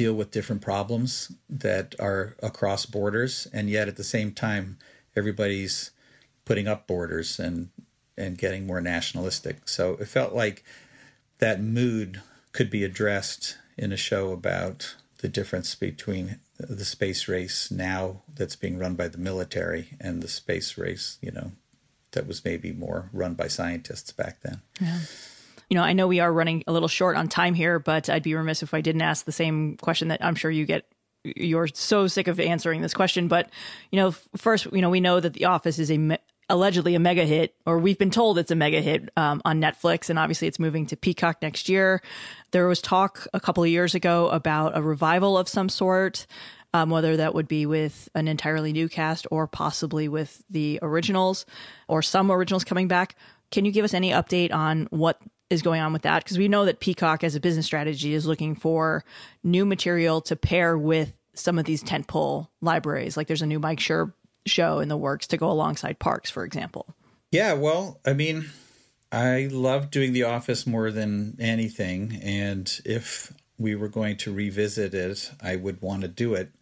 [0.00, 4.78] deal with different problems that are across borders and yet at the same time
[5.14, 5.90] everybody's
[6.46, 7.68] putting up borders and
[8.16, 9.68] and getting more nationalistic.
[9.68, 10.64] So it felt like
[11.36, 12.22] that mood
[12.52, 18.56] could be addressed in a show about the difference between the space race now that's
[18.56, 21.52] being run by the military and the space race, you know,
[22.12, 24.62] that was maybe more run by scientists back then.
[24.80, 25.00] Yeah.
[25.70, 28.24] You know, I know we are running a little short on time here, but I'd
[28.24, 30.84] be remiss if I didn't ask the same question that I'm sure you get
[31.24, 33.50] you're so sick of answering this question, but
[33.90, 36.18] you know, first, you know, we know that The Office is a me-
[36.48, 40.10] allegedly a mega hit, or we've been told it's a mega hit um, on Netflix,
[40.10, 42.02] and obviously it's moving to Peacock next year.
[42.50, 46.26] There was talk a couple of years ago about a revival of some sort.
[46.72, 51.44] Um, whether that would be with an entirely new cast or possibly with the originals
[51.88, 53.16] or some originals coming back.
[53.50, 55.20] Can you give us any update on what
[55.50, 58.24] is going on with that because we know that Peacock as a business strategy is
[58.24, 59.04] looking for
[59.42, 63.16] new material to pair with some of these tentpole libraries.
[63.16, 64.12] Like there's a new Mike Schur
[64.46, 66.94] show in the works to go alongside Parks, for example.
[67.30, 68.50] Yeah, well, I mean,
[69.12, 74.94] I love doing The Office more than anything, and if we were going to revisit
[74.94, 76.52] it, I would want to do it.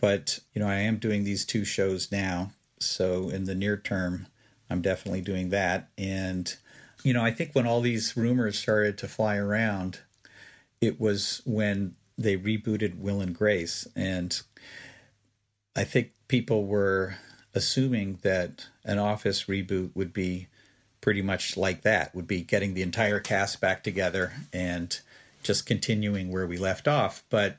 [0.00, 4.26] But you know, I am doing these two shows now, so in the near term,
[4.70, 6.54] I'm definitely doing that, and
[7.04, 10.00] you know, I think when all these rumors started to fly around,
[10.80, 13.86] it was when they rebooted Will and Grace.
[13.94, 14.40] And
[15.76, 17.16] I think people were
[17.54, 20.48] assuming that an Office reboot would be
[21.02, 24.98] pretty much like that, would be getting the entire cast back together and
[25.42, 27.22] just continuing where we left off.
[27.28, 27.58] But,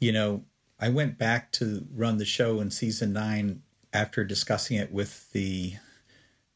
[0.00, 0.42] you know,
[0.80, 3.62] I went back to run the show in season nine
[3.92, 5.74] after discussing it with the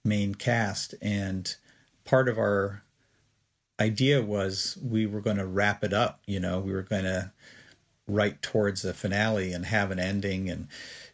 [0.04, 1.54] main cast and
[2.04, 2.82] part of our
[3.80, 6.20] idea was we were going to wrap it up.
[6.26, 7.32] You know, we were going to
[8.06, 10.68] write towards a finale and have an ending, and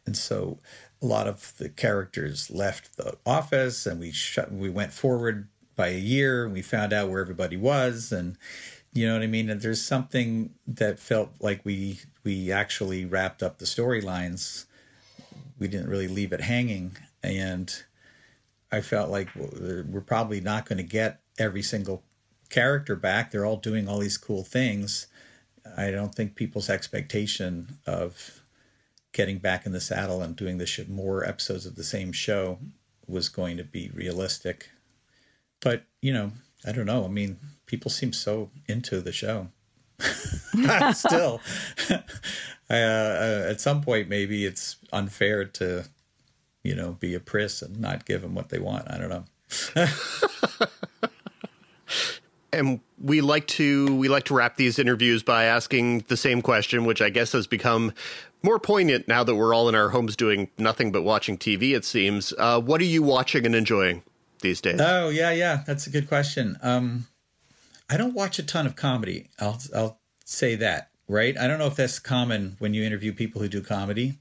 [0.07, 0.59] and so
[1.03, 4.53] a lot of the characters left the office, and we shut.
[4.53, 8.37] We went forward by a year, and we found out where everybody was, and
[8.93, 9.51] you know what I mean.
[9.51, 14.67] And there's something that felt like we we actually wrapped up the storylines.
[15.59, 17.85] We didn't really leave it hanging, and
[18.73, 22.05] I felt like we're probably not going to get every single
[22.51, 23.31] character back.
[23.31, 25.07] They're all doing all these cool things.
[25.77, 28.43] I don't think people's expectation of
[29.13, 32.59] getting back in the saddle and doing this more episodes of the same show
[33.07, 34.71] was going to be realistic.
[35.61, 36.33] But, you know,
[36.65, 37.05] I don't know.
[37.05, 39.49] I mean, people seem so into the show.
[40.93, 41.41] Still,
[41.91, 41.95] uh,
[42.71, 45.85] uh, at some point, maybe it's unfair to
[46.63, 48.91] you know, be a priss and not give them what they want.
[48.91, 49.25] I don't know.
[52.53, 56.85] and we like to we like to wrap these interviews by asking the same question,
[56.85, 57.93] which I guess has become
[58.43, 61.75] more poignant now that we're all in our homes doing nothing but watching TV.
[61.75, 62.33] It seems.
[62.39, 64.03] Uh, what are you watching and enjoying
[64.41, 64.81] these days?
[64.81, 66.59] Oh yeah, yeah, that's a good question.
[66.63, 67.07] Um,
[67.89, 69.29] I don't watch a ton of comedy.
[69.39, 70.91] I'll I'll say that.
[71.09, 71.37] Right.
[71.37, 74.21] I don't know if that's common when you interview people who do comedy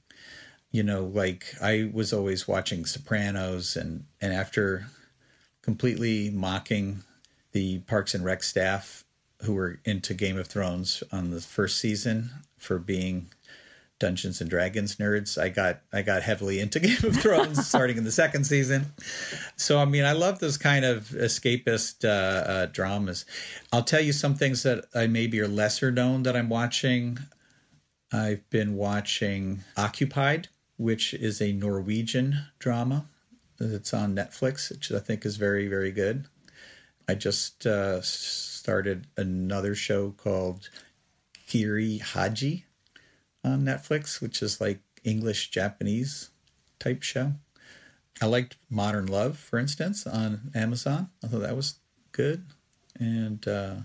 [0.71, 4.85] you know, like I was always watching Sopranos, and and after
[5.61, 7.03] completely mocking
[7.51, 9.03] the Parks and Rec staff
[9.43, 13.27] who were into Game of Thrones on the first season for being
[13.99, 15.41] Dungeons and Dragons nerds.
[15.41, 18.85] I got I got heavily into Game of Thrones starting in the second season.
[19.57, 23.25] So I mean, I love those kind of escapist uh, uh, dramas.
[23.71, 27.17] I'll tell you some things that I maybe are lesser known that I'm watching.
[28.11, 30.47] I've been watching Occupied,
[30.79, 33.05] which is a Norwegian drama
[33.59, 36.25] that's on Netflix, which I think is very, very good.
[37.09, 40.69] I just uh, started another show called
[41.47, 42.65] Giri/Haji
[43.43, 46.29] on Netflix, which is like English Japanese
[46.79, 47.33] type show.
[48.21, 51.09] I liked Modern Love, for instance, on Amazon.
[51.21, 51.75] I thought that was
[52.13, 52.45] good.
[52.97, 53.75] And, uh,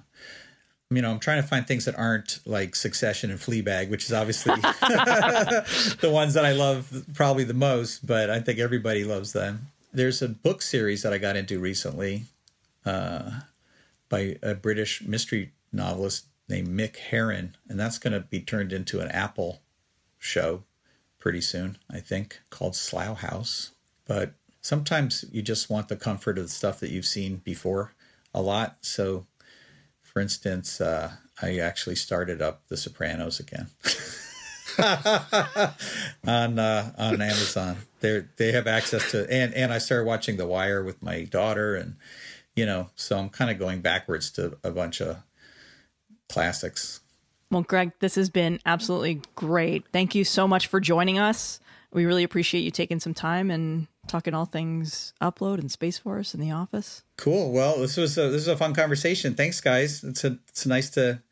[0.97, 4.13] you know, I'm trying to find things that aren't like Succession and Fleabag, which is
[4.13, 9.69] obviously the ones that I love probably the most, but I think everybody loves them.
[9.93, 12.25] There's a book series that I got into recently
[12.85, 13.31] uh,
[14.09, 19.01] by a British mystery novelist named Mick Herron, and that's going to be turned into
[19.01, 19.61] an Apple
[20.19, 20.63] show
[21.19, 23.71] pretty soon, I think, called Slough House.
[24.07, 27.93] But sometimes you just want the comfort of the stuff that you've seen before
[28.35, 28.79] a lot.
[28.83, 29.27] So,
[30.15, 31.11] for instance, uh,
[31.43, 33.67] I actually started up The Sopranos again.
[36.27, 37.77] on uh, on Amazon.
[38.01, 41.77] They they have access to and and I started watching The Wire with my daughter
[41.77, 41.97] and
[42.57, 45.19] you know so I'm kind of going backwards to a bunch of
[46.29, 47.01] classics.
[47.51, 49.85] Well, Greg, this has been absolutely great.
[49.93, 51.61] Thank you so much for joining us.
[51.93, 56.35] We really appreciate you taking some time and talking all things upload and Space Force
[56.35, 57.03] in the office.
[57.17, 57.53] Cool.
[57.53, 59.35] Well, this was a, this was a fun conversation.
[59.35, 60.05] Thanks, guys.
[60.05, 61.23] It's a it's nice to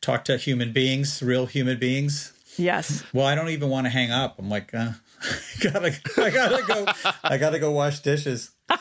[0.00, 2.32] talk to human beings, real human beings.
[2.56, 3.02] Yes.
[3.14, 4.38] Well, I don't even want to hang up.
[4.38, 4.90] I'm like, uh,
[5.22, 6.86] I gotta, I gotta go,
[7.24, 8.50] I gotta go wash dishes.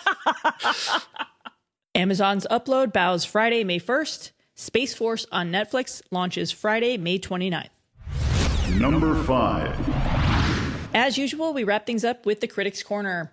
[1.95, 4.31] Amazon's Upload bows Friday, May 1st.
[4.55, 7.69] Space Force on Netflix launches Friday, May 29th.
[8.79, 9.75] Number five.
[10.93, 13.31] As usual, we wrap things up with the Critics Corner.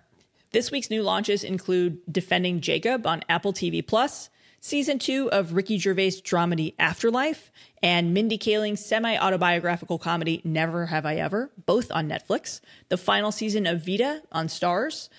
[0.51, 4.29] This week's new launches include Defending Jacob on Apple TV Plus,
[4.61, 7.51] season two of Ricky Gervais' dramedy Afterlife,
[7.83, 13.29] and Mindy Kaling's semi autobiographical comedy Never Have I Ever, both on Netflix, the final
[13.29, 15.09] season of Vida on Starz.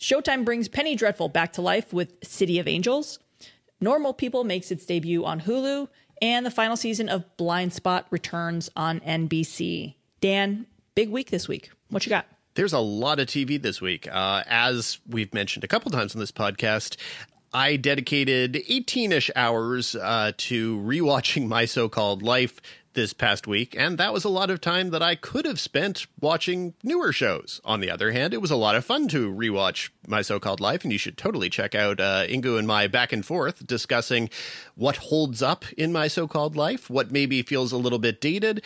[0.00, 3.20] Showtime brings Penny Dreadful back to life with City of Angels.
[3.80, 5.86] Normal People makes its debut on Hulu,
[6.20, 9.94] and the final season of Blindspot returns on NBC.
[10.20, 10.66] Dan,
[10.96, 11.70] big week this week.
[11.90, 12.26] What you got?
[12.54, 14.08] There's a lot of TV this week.
[14.10, 16.96] Uh, as we've mentioned a couple times on this podcast,
[17.52, 22.60] I dedicated 18 ish hours uh, to rewatching My So Called Life
[22.94, 26.06] this past week, and that was a lot of time that I could have spent
[26.20, 27.60] watching newer shows.
[27.64, 30.60] On the other hand, it was a lot of fun to rewatch My So Called
[30.60, 34.30] Life, and you should totally check out uh, Inkoo and my back and forth discussing
[34.76, 38.62] what holds up in My So Called Life, what maybe feels a little bit dated,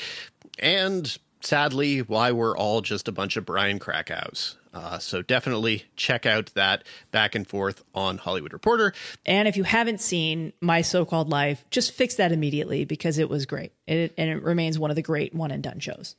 [0.59, 4.57] and sadly, why we're all just a bunch of Brian Krakows.
[4.73, 8.93] Uh, so definitely check out that back and forth on Hollywood Reporter.
[9.25, 13.29] And if you haven't seen My So Called Life, just fix that immediately because it
[13.29, 13.73] was great.
[13.87, 16.17] It, and it remains one of the great one and done shows.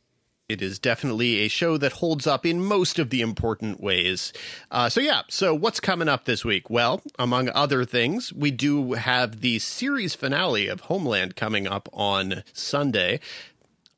[0.50, 4.34] It is definitely a show that holds up in most of the important ways.
[4.72, 6.72] Uh, so, yeah, so what's coming up this week?
[6.72, 12.44] Well, among other things, we do have the series finale of Homeland coming up on
[12.52, 13.20] Sunday.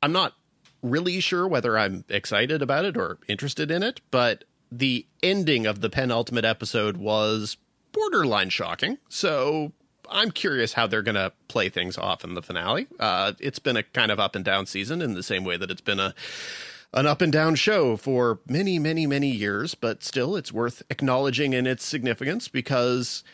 [0.02, 0.34] I'm not
[0.82, 5.80] really sure whether I'm excited about it or interested in it, but the ending of
[5.80, 7.56] the penultimate episode was
[7.92, 8.98] borderline shocking.
[9.08, 9.72] So
[10.10, 12.86] I'm curious how they're going to play things off in the finale.
[12.98, 15.70] Uh, it's been a kind of up and down season in the same way that
[15.70, 16.14] it's been a
[16.94, 21.54] an up and down show for many, many, many years, but still, it's worth acknowledging
[21.54, 23.24] in its significance because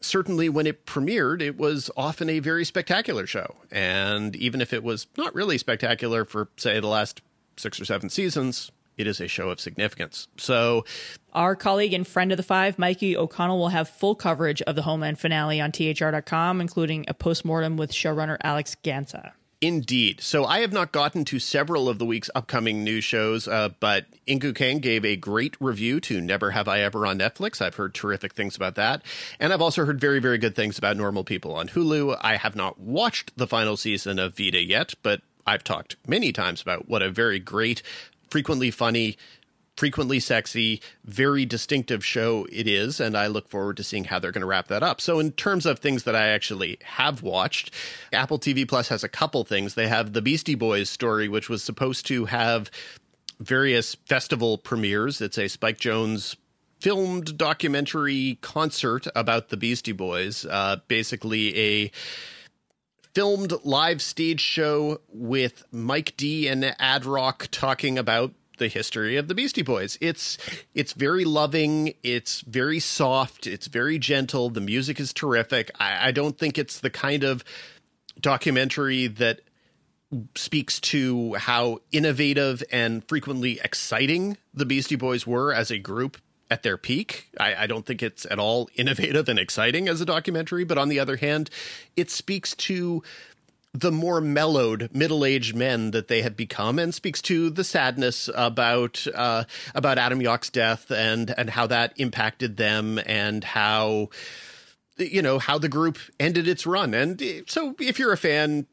[0.00, 3.56] certainly when it premiered, it was often a very spectacular show.
[3.70, 7.22] And even if it was not really spectacular for, say, the last
[7.56, 10.26] six or seven seasons, it is a show of significance.
[10.36, 10.84] So,
[11.32, 14.82] our colleague and friend of the five, Mikey O'Connell, will have full coverage of the
[14.82, 19.32] Homeland finale on THR.com, including a postmortem with showrunner Alex Gansa.
[19.60, 20.20] Indeed.
[20.20, 24.06] So I have not gotten to several of the week's upcoming news shows, uh, but
[24.28, 27.60] Inkoo Kang gave a great review to Never Have I Ever on Netflix.
[27.60, 29.02] I've heard terrific things about that.
[29.40, 32.16] And I've also heard very, very good things about Normal People on Hulu.
[32.20, 36.62] I have not watched the final season of Vida yet, but I've talked many times
[36.62, 37.82] about what a very great,
[38.30, 39.16] frequently funny,
[39.78, 44.32] frequently sexy, very distinctive show it is, and I look forward to seeing how they're
[44.32, 45.00] going to wrap that up.
[45.00, 47.72] So, in terms of things that I actually have watched,
[48.12, 49.74] Apple TV Plus has a couple things.
[49.74, 52.72] They have the Beastie Boys story, which was supposed to have
[53.38, 55.20] various festival premieres.
[55.20, 56.34] It's a Spike Jonze
[56.80, 61.90] filmed documentary concert about the Beastie Boys, uh, basically a
[63.14, 69.28] filmed live stage show with Mike D and Ad Rock talking about the history of
[69.28, 69.98] the Beastie Boys.
[70.00, 70.38] It's
[70.74, 74.50] it's very loving, it's very soft, it's very gentle.
[74.50, 75.70] The music is terrific.
[75.80, 77.44] I, I don't think it's the kind of
[78.20, 79.40] documentary that
[80.34, 86.16] speaks to how innovative and frequently exciting the Beastie Boys were as a group
[86.50, 87.28] at their peak.
[87.38, 90.88] I, I, don't think it's at all innovative and exciting as a documentary, but on
[90.88, 91.50] the other hand,
[91.94, 93.02] it speaks to
[93.74, 99.06] the more mellowed middle-aged men that they have become and speaks to the sadness about
[99.14, 99.44] uh,
[99.74, 104.08] about Adam Yauch's death and and how that impacted them and how
[104.96, 106.94] you know how the group ended its run.
[106.94, 108.66] And so if you're a fan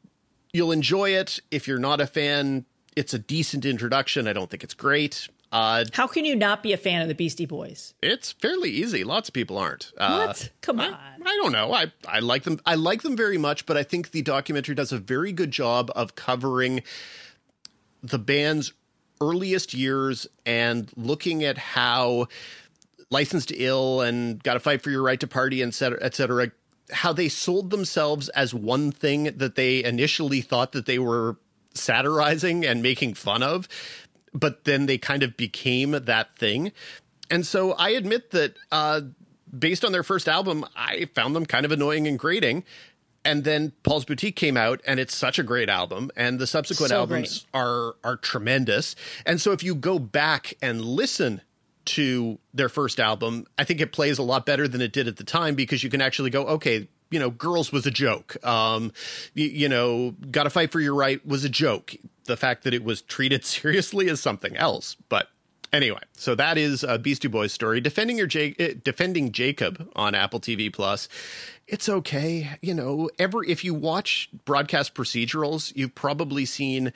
[0.52, 1.40] you'll enjoy it.
[1.50, 2.64] If you're not a fan
[2.96, 4.26] it's a decent introduction.
[4.26, 7.14] I don't think it's great uh, How can you not be a fan of the
[7.14, 7.94] Beastie Boys?
[8.02, 10.50] it's fairly easy lots of people aren't uh, What?
[10.60, 10.94] Come on.
[10.94, 11.72] I don't know.
[11.72, 12.60] I, I like them.
[12.64, 15.90] I like them very much, but I think the documentary does a very good job
[15.96, 16.82] of covering
[18.02, 18.72] the band's
[19.20, 22.28] earliest years and looking at how
[23.10, 26.14] licensed to ill and got to fight for your right to party, et cetera, et
[26.14, 26.50] cetera,
[26.92, 31.36] how they sold themselves as one thing that they initially thought that they were
[31.74, 33.68] satirizing and making fun of,
[34.32, 36.72] but then they kind of became that thing.
[37.30, 39.02] And so I admit that uh,
[39.56, 42.64] based on their first album, I found them kind of annoying and grating.
[43.24, 46.90] And then Paul's Boutique came out, and it's such a great album, and the subsequent
[46.90, 48.94] So albums are are tremendous.
[49.24, 51.40] And so if you go back and listen
[51.86, 55.16] to their first album, I think it plays a lot better than it did at
[55.16, 58.36] the time because you can actually go, okay, you know, Girls was a joke.
[58.44, 58.92] Um,
[59.34, 61.94] you, you know, Gotta Fight for Your Right was a joke.
[62.24, 64.96] The fact that it was treated seriously is something else.
[65.08, 65.28] But
[65.72, 67.80] anyway, so that is a Beastie Boys story.
[67.80, 71.08] Defending your Ja- uh, defending Jacob on Apple TV Plus.
[71.68, 73.10] It's okay, you know.
[73.18, 76.92] Ever if you watch broadcast procedurals, you've probably seen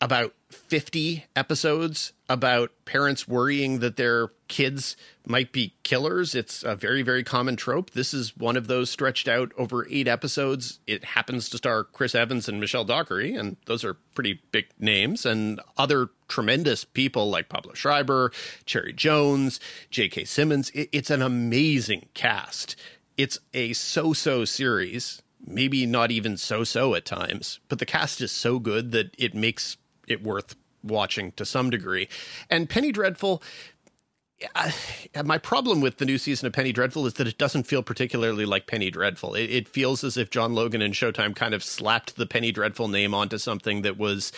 [0.00, 4.96] about 50 episodes about parents worrying that their kids
[5.26, 6.34] might be killers.
[6.34, 7.90] It's a very, very common trope.
[7.90, 10.80] This is one of those stretched out over eight episodes.
[10.86, 15.26] It happens to star Chris Evans and Michelle Dockery, and those are pretty big names,
[15.26, 18.32] and other tremendous people like Pablo Schreiber,
[18.64, 20.24] Cherry Jones, J.K.
[20.24, 20.70] Simmons.
[20.74, 22.76] It's an amazing cast.
[23.16, 25.22] It's a so so series.
[25.44, 29.34] Maybe not even so so at times, but the cast is so good that it
[29.34, 29.78] makes
[30.10, 32.08] it worth watching to some degree.
[32.48, 33.42] And Penny Dreadful,
[34.54, 34.72] I,
[35.24, 38.46] my problem with the new season of Penny Dreadful is that it doesn't feel particularly
[38.46, 39.34] like Penny Dreadful.
[39.34, 42.88] It, it feels as if John Logan and Showtime kind of slapped the Penny Dreadful
[42.88, 44.32] name onto something that was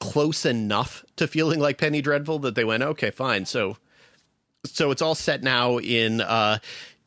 [0.00, 3.44] close enough to feeling like Penny Dreadful that they went, okay, fine.
[3.44, 3.76] So,
[4.64, 6.58] so it's all set now in uh,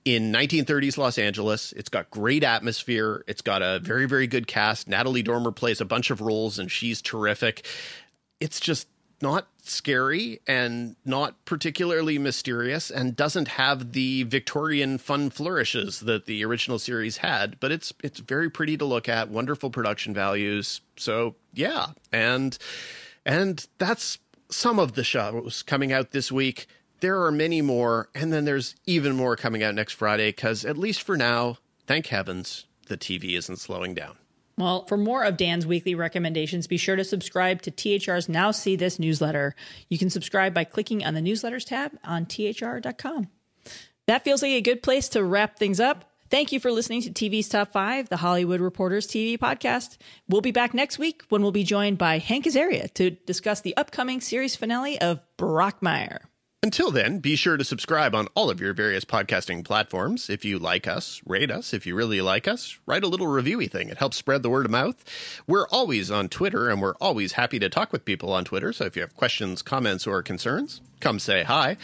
[0.06, 1.74] in 1930s Los Angeles.
[1.74, 3.24] It's got great atmosphere.
[3.28, 4.88] It's got a very, very good cast.
[4.88, 7.66] Natalie Dormer plays a bunch of roles and she's terrific.
[8.40, 8.88] It's just
[9.22, 16.44] not scary and not particularly mysterious and doesn't have the Victorian fun flourishes that the
[16.44, 20.82] original series had, but it's it's very pretty to look at, wonderful production values.
[20.98, 21.88] So, yeah.
[22.12, 22.58] And
[23.26, 24.18] and that's
[24.50, 26.68] some of the shows coming out this week
[27.02, 30.78] there are many more, and then there's even more coming out next Friday because, at
[30.78, 34.18] least for now, thank heavens, the TV isn't slowing down.
[34.58, 38.76] Well, for more of Dan's weekly recommendations, be sure to subscribe to THR's Now See
[38.76, 39.56] This newsletter.
[39.90, 43.30] You can subscribe by clicking on the newsletters tab on thr.com.
[44.08, 46.06] That feels like a good place to wrap things up.
[46.30, 49.98] Thank you for listening to TV's Top 5, the Hollywood Reporters TV podcast.
[50.30, 53.76] We'll be back next week when we'll be joined by Hank Azaria to discuss the
[53.76, 56.20] upcoming series finale of Brockmire.
[56.64, 60.30] Until then, be sure to subscribe on all of your various podcasting platforms.
[60.30, 61.74] If you like us, rate us.
[61.74, 63.90] If you really like us, write a little reviewy thing.
[63.90, 65.04] It helps spread the word of mouth.
[65.48, 68.74] We're always on Twitter, and we're always happy to talk with people on Twitter.
[68.74, 71.78] So if you have questions, comments, or concerns, come say hi.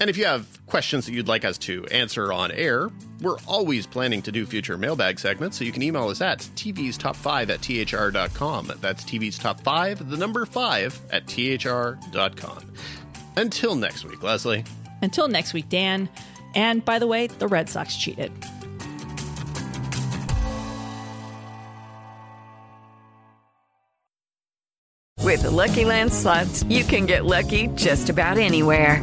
[0.00, 3.86] And if you have questions that you'd like us to answer on air, we're always
[3.86, 7.48] planning to do future mailbag segments, so you can email us at tv's top 5
[7.48, 8.72] at thr.com.
[8.80, 12.72] That's tv's top 5, the number 5 at thr.com.
[13.36, 14.64] Until next week, Lesley.
[15.02, 16.08] Until next week, Dan.
[16.54, 18.32] And by the way, the Red Sox cheated.
[25.22, 29.02] With the Lucky Land slots, you can get lucky just about anywhere.